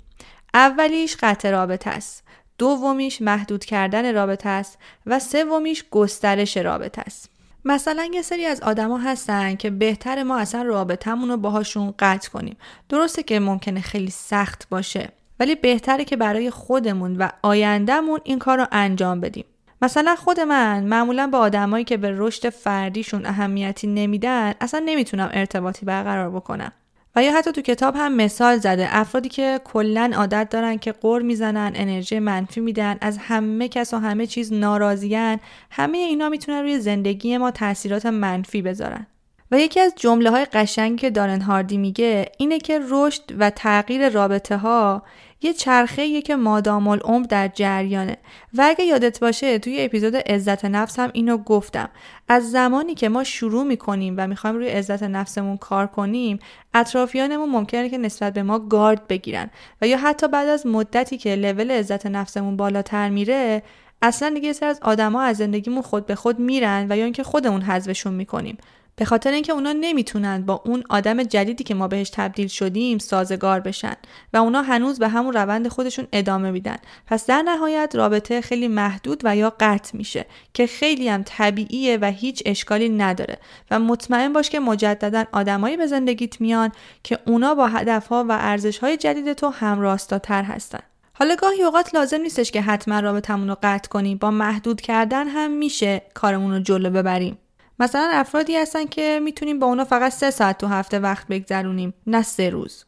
اولیش 0.53 1.17
قطع 1.19 1.49
رابطه 1.51 1.89
است 1.89 2.23
دومیش 2.57 3.21
محدود 3.21 3.65
کردن 3.65 4.13
رابطه 4.13 4.49
است 4.49 4.77
و 5.05 5.19
سومیش 5.19 5.85
گسترش 5.91 6.57
رابطه 6.57 7.01
است. 7.05 7.29
مثلا 7.65 8.09
یه 8.13 8.21
سری 8.21 8.45
از 8.45 8.61
آدما 8.61 8.97
هستن 8.97 9.55
که 9.55 9.69
بهتر 9.69 10.23
ما 10.23 10.37
اصلا 10.37 10.61
رابطمون 10.61 11.29
رو 11.29 11.37
باهاشون 11.37 11.93
قطع 11.99 12.29
کنیم. 12.29 12.57
درسته 12.89 13.23
که 13.23 13.39
ممکنه 13.39 13.81
خیلی 13.81 14.11
سخت 14.11 14.69
باشه 14.69 15.09
ولی 15.39 15.55
بهتره 15.55 16.05
که 16.05 16.17
برای 16.17 16.49
خودمون 16.49 17.15
و 17.15 17.29
آیندهمون 17.43 18.19
این 18.23 18.39
کار 18.39 18.57
رو 18.57 18.67
انجام 18.71 19.21
بدیم. 19.21 19.45
مثلا 19.81 20.15
خود 20.15 20.39
من 20.39 20.83
معمولا 20.83 21.27
با 21.27 21.37
آدمایی 21.37 21.85
که 21.85 21.97
به 21.97 22.13
رشد 22.17 22.49
فردیشون 22.49 23.25
اهمیتی 23.25 23.87
نمیدن 23.87 24.53
اصلا 24.61 24.83
نمی‌تونم 24.85 25.29
ارتباطی 25.33 25.85
برقرار 25.85 26.29
بکنم. 26.29 26.71
و 27.15 27.23
یا 27.23 27.37
حتی 27.37 27.51
تو 27.51 27.61
کتاب 27.61 27.95
هم 27.95 28.15
مثال 28.15 28.57
زده. 28.57 28.87
افرادی 28.97 29.29
که 29.29 29.59
کلا 29.63 30.11
عادت 30.15 30.49
دارن 30.49 30.77
که 30.77 30.91
قر 30.91 31.21
می‌زنن 31.21 31.71
انرژی 31.75 32.19
منفی 32.19 32.61
میدن 32.61 32.97
از 33.01 33.17
همه 33.17 33.67
کس 33.67 33.93
و 33.93 33.97
همه 33.97 34.27
چیز 34.27 34.53
ناراضیان 34.53 35.39
همه 35.71 35.97
اینا 35.97 36.29
می‌تونن 36.29 36.61
روی 36.61 36.79
زندگی 36.79 37.37
ما 37.37 37.51
تاثیرات 37.51 38.05
منفی 38.05 38.61
بذارن. 38.61 39.07
و 39.51 39.59
یکی 39.59 39.79
از 39.79 39.93
جمله 39.95 40.29
های 40.29 40.45
قشنگی 40.45 40.95
که 40.95 41.09
دارن 41.09 41.41
هاردی 41.41 41.77
میگه 41.77 42.31
اینه 42.37 42.59
که 42.59 42.79
رشد 42.89 43.21
و 43.39 43.49
تغییر 43.49 44.09
رابطه 44.09 44.57
ها 44.57 45.03
یه 45.41 45.53
چرخه 45.53 46.21
که 46.21 46.35
مادام 46.35 46.87
العمر 46.87 47.25
در 47.25 47.47
جریانه. 47.47 48.17
و 48.53 48.65
اگه 48.67 48.85
یادت 48.85 49.19
باشه 49.19 49.59
توی 49.59 49.81
اپیزود 49.81 50.15
عزت 50.15 50.65
نفس 50.65 50.99
هم 50.99 51.09
اینو 51.13 51.37
گفتم. 51.37 51.89
از 52.27 52.51
زمانی 52.51 52.95
که 52.95 53.09
ما 53.09 53.23
شروع 53.23 53.63
می‌کنیم 53.63 54.15
و 54.17 54.27
می‌خوایم 54.27 54.55
روی 54.55 54.69
عزت 54.69 55.03
نفسمون 55.03 55.57
کار 55.57 55.87
کنیم 55.87 56.39
اطرافیانمون 56.73 57.49
ممکنه 57.49 57.89
که 57.89 57.97
نسبت 57.97 58.33
به 58.33 58.43
ما 58.43 58.59
گارد 58.59 59.07
بگیرن. 59.07 59.49
و 59.81 59.87
یا 59.87 59.97
حتی 59.97 60.27
بعد 60.27 60.47
از 60.47 60.67
مدتی 60.67 61.17
که 61.17 61.35
لول 61.35 61.71
عزت 61.71 62.05
نفسمون 62.05 62.57
بالاتر 62.57 63.09
میره 63.09 63.63
اصلا 64.01 64.29
دیگه 64.29 64.53
سر 64.53 64.67
از 64.67 64.79
آدما 64.81 65.21
از 65.21 65.37
زندگیمون 65.37 65.81
خود 65.81 66.05
به 66.05 66.15
خود 66.15 66.39
میرن 66.39 66.87
و 66.89 66.97
یا 66.97 67.03
اینکه 67.03 67.23
خودمون 67.23 67.61
حذفشون 67.61 68.13
می‌کنیم. 68.13 68.57
به 68.97 69.05
خاطر 69.05 69.31
اینکه 69.31 69.53
اونا 69.53 69.71
نمی‌تونن 69.71 70.41
با 70.45 70.61
اون 70.65 70.83
آدم 70.89 71.23
جدیدی 71.23 71.63
که 71.63 71.73
ما 71.73 71.87
بهش 71.87 72.09
تبدیل 72.09 72.47
شدیم 72.47 72.97
سازگار 72.97 73.59
بشن 73.59 73.95
و 74.33 74.37
اونا 74.37 74.61
هنوز 74.61 74.99
به 74.99 75.07
همون 75.07 75.33
روند 75.33 75.67
خودشون 75.67 76.07
ادامه 76.13 76.51
میدن. 76.51 76.77
پس 77.07 77.25
در 77.25 77.41
نهایت 77.41 77.95
رابطه 77.95 78.41
خیلی 78.41 78.67
محدود 78.67 79.21
و 79.23 79.35
یا 79.35 79.53
قطع 79.59 79.97
میشه 79.97 80.25
که 80.53 80.67
خیلی 80.67 81.09
هم 81.09 81.23
طبیعیه 81.25 81.97
و 82.01 82.11
هیچ 82.11 82.43
اشکالی 82.45 82.89
نداره. 82.89 83.37
و 83.71 83.79
مطمئن 83.79 84.33
باش 84.33 84.49
که 84.49 84.59
مجددا 84.59 85.25
آدمایی 85.31 85.77
به 85.77 85.87
زندگیت 85.87 86.41
میان 86.41 86.71
که 87.03 87.19
اونا 87.25 87.55
با 87.55 87.67
هدفها 87.67 88.25
و 88.29 88.31
ارزشهای 88.31 88.97
جدید 88.97 89.33
تو 89.33 89.49
همراستاتر 89.49 90.43
هستن. 90.43 90.79
حالا 91.13 91.35
گاهی 91.35 91.63
اوقات 91.63 91.95
لازم 91.95 92.21
نیستش 92.21 92.51
که 92.51 92.61
حتما 92.61 92.99
رابطمون 92.99 93.47
رو 93.47 93.57
قطع 93.63 93.89
کنیم. 93.89 94.17
با 94.17 94.31
محدود 94.31 94.81
کردن 94.81 95.27
هم 95.27 95.51
میشه 95.51 96.01
کارمون 96.13 96.51
رو 96.51 96.59
جلو 96.59 96.89
ببریم. 96.89 97.37
مثلا 97.79 98.09
افرادی 98.13 98.55
هستن 98.55 98.85
که 98.85 99.19
می‌تونیم 99.23 99.59
با 99.59 99.67
اونا 99.67 99.85
فقط 99.85 100.11
سه 100.11 100.31
ساعت 100.31 100.57
تو 100.57 100.67
هفته 100.67 100.99
وقت 100.99 101.27
بگذرونیم 101.27 101.93
نه 102.07 102.23
سه 102.23 102.49
روز. 102.49 102.85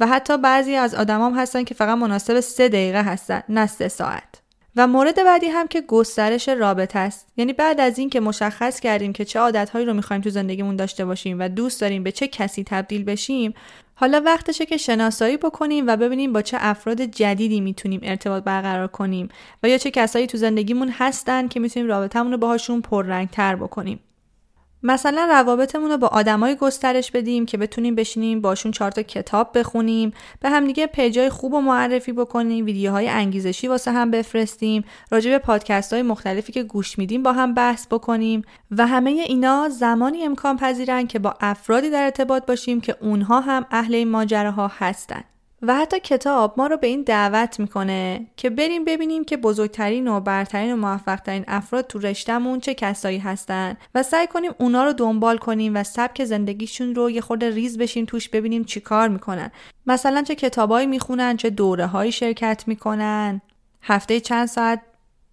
و 0.00 0.06
حتی 0.06 0.38
بعضی 0.38 0.74
از 0.74 0.94
آدمام 0.94 1.38
هستن 1.38 1.64
که 1.64 1.74
فقط 1.74 1.98
مناسب 1.98 2.40
سه 2.40 2.68
دقیقه 2.68 3.02
هستن 3.02 3.42
نه 3.48 3.66
سه 3.66 3.88
ساعت. 3.88 4.42
و 4.76 4.86
مورد 4.86 5.24
بعدی 5.24 5.46
هم 5.46 5.66
که 5.68 5.80
گسترش 5.80 6.48
رابطه 6.48 6.98
است. 6.98 7.26
یعنی 7.36 7.52
بعد 7.52 7.80
از 7.80 7.98
اینکه 7.98 8.20
مشخص 8.20 8.80
کردیم 8.80 9.12
که 9.12 9.24
چه 9.24 9.40
عادتهایی 9.40 9.86
رو 9.86 9.94
می‌خوایم 9.94 10.22
تو 10.22 10.30
زندگیمون 10.30 10.76
داشته 10.76 11.04
باشیم 11.04 11.36
و 11.40 11.48
دوست 11.48 11.80
داریم 11.80 12.02
به 12.02 12.12
چه 12.12 12.28
کسی 12.28 12.64
تبدیل 12.64 13.04
بشیم 13.04 13.54
حالا 13.94 14.22
وقتشه 14.24 14.66
که 14.66 14.76
شناسایی 14.76 15.36
بکنیم 15.36 15.86
و 15.86 15.96
ببینیم 15.96 16.32
با 16.32 16.42
چه 16.42 16.56
افراد 16.60 17.02
جدیدی 17.02 17.60
می‌تونیم 17.60 18.00
ارتباط 18.02 18.44
برقرار 18.44 18.88
کنیم 18.88 19.28
و 19.62 19.68
یا 19.68 19.78
چه 19.78 19.90
کسایی 19.90 20.26
تو 20.26 20.38
زندگیمون 20.38 20.88
هستن 20.88 21.48
که 21.48 21.60
می‌تونیم 21.60 21.88
رابطمون 21.88 22.32
رو 22.32 22.38
باهاشون 22.38 22.80
پررنگتر 22.80 23.56
بکنیم. 23.56 24.00
مثلا 24.82 25.26
روابطمون 25.30 25.90
رو 25.90 25.98
با 25.98 26.06
آدمای 26.06 26.56
گسترش 26.56 27.10
بدیم 27.10 27.46
که 27.46 27.58
بتونیم 27.58 27.94
بشینیم 27.94 28.40
باشون 28.40 28.72
چهار 28.72 28.90
تا 28.90 29.02
کتاب 29.02 29.58
بخونیم 29.58 30.12
به 30.40 30.50
همدیگه 30.50 30.86
پیجای 30.86 31.28
خوب 31.28 31.54
و 31.54 31.60
معرفی 31.60 32.12
بکنیم 32.12 32.64
ویدیوهای 32.64 33.08
انگیزشی 33.08 33.68
واسه 33.68 33.92
هم 33.92 34.10
بفرستیم 34.10 34.84
راجع 35.10 35.30
به 35.30 35.38
پادکست 35.38 35.92
های 35.92 36.02
مختلفی 36.02 36.52
که 36.52 36.62
گوش 36.62 36.98
میدیم 36.98 37.22
با 37.22 37.32
هم 37.32 37.54
بحث 37.54 37.86
بکنیم 37.86 38.42
و 38.70 38.86
همه 38.86 39.10
اینا 39.10 39.68
زمانی 39.68 40.24
امکان 40.24 40.56
پذیرن 40.56 41.06
که 41.06 41.18
با 41.18 41.34
افرادی 41.40 41.90
در 41.90 42.04
ارتباط 42.04 42.46
باشیم 42.46 42.80
که 42.80 42.96
اونها 43.00 43.40
هم 43.40 43.66
اهل 43.70 43.94
این 43.94 44.08
ماجراها 44.08 44.70
هستن. 44.78 45.24
و 45.62 45.74
حتی 45.74 46.00
کتاب 46.00 46.54
ما 46.56 46.66
رو 46.66 46.76
به 46.76 46.86
این 46.86 47.02
دعوت 47.02 47.60
می‌کنه 47.60 48.26
که 48.36 48.50
بریم 48.50 48.84
ببینیم 48.84 49.24
که 49.24 49.36
بزرگترین 49.36 50.08
و 50.08 50.20
برترین 50.20 50.72
و 50.72 50.76
موفقترین 50.76 51.44
افراد 51.48 51.86
تو 51.86 51.98
رشتهمون 51.98 52.60
چه 52.60 52.74
کسایی 52.74 53.18
هستن 53.18 53.76
و 53.94 54.02
سعی 54.02 54.26
کنیم 54.26 54.52
اونا 54.58 54.84
رو 54.84 54.92
دنبال 54.92 55.38
کنیم 55.38 55.76
و 55.76 55.84
سبک 55.84 56.24
زندگیشون 56.24 56.94
رو 56.94 57.10
یه 57.10 57.20
خورده 57.20 57.50
ریز 57.50 57.78
بشیم 57.78 58.04
توش 58.04 58.28
ببینیم 58.28 58.64
چی 58.64 58.80
کار 58.80 59.08
می‌کنن. 59.08 59.50
مثلا 59.86 60.22
چه 60.22 60.34
کتابایی 60.34 60.86
می‌خونن 60.86 61.36
چه 61.36 61.50
دوره 61.50 61.86
هایی 61.86 62.12
شرکت 62.12 62.64
می‌کنن 62.66 63.40
هفته 63.82 64.20
چند 64.20 64.46
ساعت 64.46 64.80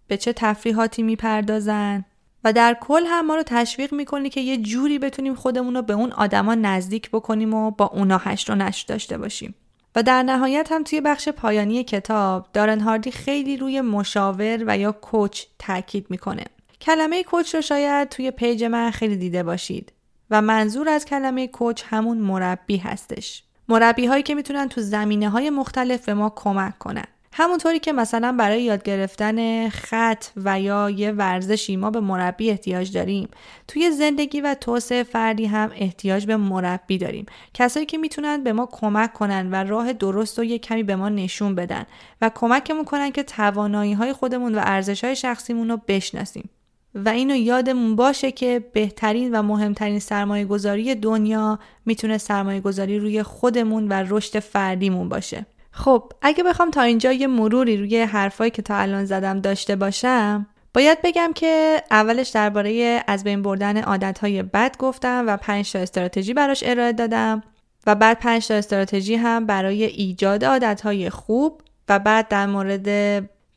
به 0.07 0.17
چه 0.17 0.33
تفریحاتی 0.33 1.03
می‌پردازن. 1.03 2.05
و 2.43 2.53
در 2.53 2.77
کل 2.81 3.03
هم 3.07 3.25
ما 3.25 3.35
رو 3.35 3.43
تشویق 3.43 3.93
می‌کنی 3.93 4.29
که 4.29 4.41
یه 4.41 4.57
جوری 4.57 4.99
بتونیم 4.99 5.35
خودمون 5.35 5.75
رو 5.75 5.81
به 5.81 5.93
اون 5.93 6.11
آدما 6.11 6.55
نزدیک 6.55 7.11
بکنیم 7.11 7.53
و 7.53 7.71
با 7.71 7.85
اونا 7.85 8.17
هشت 8.17 8.49
و 8.49 8.55
نشت 8.55 8.87
داشته 8.87 9.17
باشیم. 9.17 9.55
و 9.95 10.03
در 10.03 10.23
نهایت 10.23 10.71
هم 10.71 10.83
توی 10.83 11.01
بخش 11.01 11.29
پایانی 11.29 11.83
کتاب 11.83 12.47
دارن 12.53 12.79
هاردی 12.79 13.11
خیلی 13.11 13.57
روی 13.57 13.81
مشاور 13.81 14.63
و 14.67 14.77
یا 14.77 14.91
کوچ 14.91 15.43
تاکید 15.59 16.05
می‌کنه. 16.09 16.43
کلمه 16.81 17.23
کوچ 17.23 17.55
رو 17.55 17.61
شاید 17.61 18.09
توی 18.09 18.31
پیج 18.31 18.63
من 18.63 18.91
خیلی 18.91 19.17
دیده 19.17 19.43
باشید 19.43 19.93
و 20.29 20.41
منظور 20.41 20.89
از 20.89 21.05
کلمه 21.05 21.47
کوچ 21.47 21.83
همون 21.85 22.17
مربی 22.17 22.77
هستش. 22.77 23.43
مربی 23.69 24.05
هایی 24.05 24.23
که 24.23 24.35
می‌تونن 24.35 24.69
تو 24.69 24.81
زمینه 24.81 25.29
های 25.29 25.49
مختلف 25.49 26.05
به 26.05 26.13
ما 26.13 26.33
کمک 26.35 26.77
کنن. 26.77 27.07
همونطوری 27.37 27.79
که 27.79 27.93
مثلا 27.93 28.31
برای 28.31 28.63
یاد 28.63 28.83
گرفتن 28.83 29.69
خط 29.69 30.25
و 30.37 30.59
یا 30.59 30.89
یه 30.89 31.11
ورزشی 31.11 31.75
ما 31.75 31.91
به 31.91 31.99
مربی 31.99 32.49
احتیاج 32.49 32.91
داریم. 32.91 33.29
توی 33.67 33.91
زندگی 33.91 34.41
و 34.41 34.53
توسعه 34.53 35.03
فردی 35.03 35.45
هم 35.45 35.71
احتیاج 35.75 36.25
به 36.25 36.37
مربی 36.37 36.97
داریم. 36.97 37.25
کسایی 37.53 37.85
که 37.85 37.97
می‌تونن 37.97 38.43
به 38.43 38.53
ما 38.53 38.69
کمک 38.71 39.13
کنن 39.13 39.49
و 39.51 39.55
راه 39.55 39.93
درست 39.93 40.39
رو 40.39 40.45
یه 40.45 40.59
کمی 40.59 40.83
به 40.83 40.95
ما 40.95 41.09
نشون 41.09 41.55
بدن 41.55 41.85
و 42.21 42.31
کمکمون 42.35 42.85
کنن 42.85 43.11
که 43.11 43.23
توانایی 43.23 43.93
های 43.93 44.13
خودمون 44.13 44.55
و 44.55 44.59
ارزش 44.63 45.03
های 45.03 45.15
شخصیمون 45.15 45.69
رو 45.69 45.81
بشناسیم. 45.87 46.49
و 46.95 47.09
اینو 47.09 47.35
یادمون 47.35 47.95
باشه 47.95 48.31
که 48.31 48.63
بهترین 48.73 49.35
و 49.35 49.41
مهمترین 49.41 49.99
سرمایه 49.99 50.45
گذاری 50.45 50.95
دنیا 50.95 51.59
می‌تونه 51.85 52.17
سرمایه 52.17 52.59
گذاری 52.59 52.99
روی 52.99 53.23
خودمون 53.23 53.87
و 53.87 54.03
رشد 54.07 54.39
فردیمون 54.39 55.09
باشه. 55.09 55.45
خب 55.77 56.11
اگه 56.21 56.43
بخوام 56.43 56.71
تا 56.71 56.81
اینجا 56.81 57.11
یه 57.11 57.27
مروری 57.27 57.77
روی 57.77 58.01
حرفایی 58.01 58.51
که 58.51 58.61
تا 58.61 58.75
الان 58.75 59.05
زدم 59.05 59.41
داشته 59.41 59.75
باشم 59.75 60.47
باید 60.73 60.97
بگم 61.03 61.31
که 61.35 61.83
اولش 61.91 62.29
درباره 62.29 63.03
از 63.07 63.23
بین 63.23 63.41
بردن 63.41 63.77
عادتهای 63.77 64.43
بد 64.43 64.77
گفتم 64.77 65.23
و 65.27 65.37
پنج 65.37 65.71
تا 65.71 65.79
استراتژی 65.79 66.33
براش 66.33 66.63
ارائه 66.67 66.93
دادم 66.93 67.43
و 67.87 67.95
بعد 67.95 68.19
پنج 68.19 68.47
تا 68.47 68.53
استراتژی 68.53 69.15
هم 69.15 69.45
برای 69.45 69.83
ایجاد 69.83 70.45
عادتهای 70.45 71.09
خوب 71.09 71.61
و 71.89 71.99
بعد 71.99 72.27
در 72.27 72.45
مورد 72.45 72.89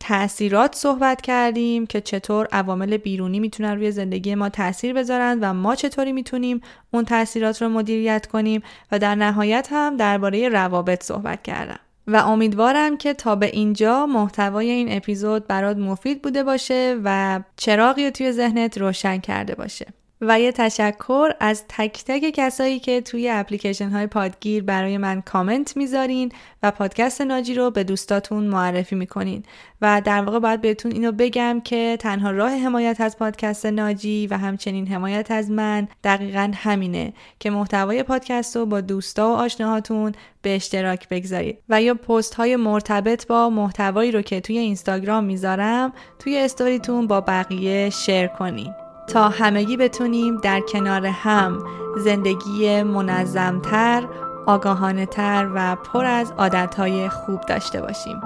تاثیرات 0.00 0.74
صحبت 0.74 1.20
کردیم 1.20 1.86
که 1.86 2.00
چطور 2.00 2.48
عوامل 2.52 2.96
بیرونی 2.96 3.40
می‌تونن 3.40 3.76
روی 3.76 3.90
زندگی 3.90 4.34
ما 4.34 4.48
تاثیر 4.48 4.92
بذارن 4.92 5.38
و 5.40 5.52
ما 5.52 5.74
چطوری 5.74 6.12
می‌تونیم 6.12 6.60
اون 6.90 7.04
تاثیرات 7.04 7.62
رو 7.62 7.68
مدیریت 7.68 8.26
کنیم 8.26 8.62
و 8.92 8.98
در 8.98 9.14
نهایت 9.14 9.68
هم 9.72 9.96
درباره 9.96 10.48
روابط 10.48 11.02
صحبت 11.02 11.42
کردم. 11.42 11.80
و 12.08 12.16
امیدوارم 12.16 12.96
که 12.96 13.14
تا 13.14 13.36
به 13.36 13.46
اینجا 13.46 14.06
محتوای 14.06 14.70
این 14.70 14.96
اپیزود 14.96 15.46
برات 15.46 15.76
مفید 15.76 16.22
بوده 16.22 16.42
باشه 16.42 17.00
و 17.04 17.40
چراغی 17.56 18.10
توی 18.10 18.32
ذهنت 18.32 18.78
روشن 18.78 19.18
کرده 19.18 19.54
باشه. 19.54 19.86
و 20.20 20.40
یه 20.40 20.52
تشکر 20.52 21.30
از 21.40 21.64
تک 21.68 22.04
تک 22.06 22.30
کسایی 22.30 22.78
که 22.78 23.00
توی 23.00 23.30
اپلیکیشن 23.30 23.90
های 23.90 24.06
پادگیر 24.06 24.62
برای 24.62 24.98
من 24.98 25.20
کامنت 25.20 25.76
می‌ذارین 25.76 26.32
و 26.62 26.70
پادکست 26.70 27.20
ناجی 27.20 27.54
رو 27.54 27.70
به 27.70 27.84
دوستاتون 27.84 28.44
معرفی 28.44 28.96
می‌کنین. 28.96 29.42
و 29.82 30.02
در 30.04 30.22
واقع 30.22 30.38
باید 30.38 30.60
بهتون 30.60 30.92
اینو 30.92 31.12
بگم 31.12 31.60
که 31.64 31.96
تنها 32.00 32.30
راه 32.30 32.50
حمایت 32.50 33.00
از 33.00 33.18
پادکست 33.18 33.66
ناجی 33.66 34.26
و 34.26 34.36
همچنین 34.36 34.86
حمایت 34.86 35.30
از 35.30 35.50
من 35.50 35.88
دقیقا 36.04 36.52
همینه 36.54 37.12
که 37.38 37.50
محتوای 37.50 38.02
پادکست 38.02 38.56
رو 38.56 38.66
با 38.66 38.80
دوستا 38.80 39.28
و 39.28 39.32
آشناهاتون 39.36 40.12
به 40.42 40.54
اشتراک 40.54 41.08
بگذارید. 41.08 41.58
و 41.68 41.82
یا 41.82 41.94
پست 41.94 42.34
های 42.34 42.56
مرتبط 42.56 43.26
با 43.26 43.50
محتوایی 43.50 44.12
رو 44.12 44.22
که 44.22 44.40
توی 44.40 44.58
اینستاگرام 44.58 45.24
می‌ذارم 45.24 45.92
توی 46.18 46.38
استوریتون 46.38 47.06
با 47.06 47.20
بقیه 47.20 47.90
شیر 47.90 48.26
کنین. 48.26 48.87
تا 49.08 49.28
همگی 49.28 49.76
بتونیم 49.76 50.36
در 50.36 50.60
کنار 50.60 51.06
هم 51.06 51.58
زندگی 51.96 52.82
منظمتر، 52.82 54.08
آگاهانه 54.46 55.06
تر 55.06 55.50
و 55.54 55.76
پر 55.76 56.04
از 56.04 56.32
عادتهای 56.38 57.08
خوب 57.08 57.40
داشته 57.40 57.80
باشیم. 57.80 58.20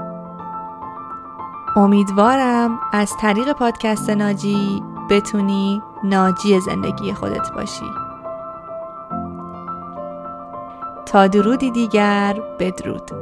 امیدوارم 1.76 2.80
از 2.92 3.12
طریق 3.20 3.52
پادکست 3.52 4.10
ناجی 4.10 4.82
بتونی 5.10 5.82
ناجی 6.04 6.60
زندگی 6.60 7.14
خودت 7.14 7.52
باشی. 7.54 7.90
تا 11.06 11.26
درودی 11.26 11.70
دیگر 11.70 12.42
بدرود. 12.58 13.21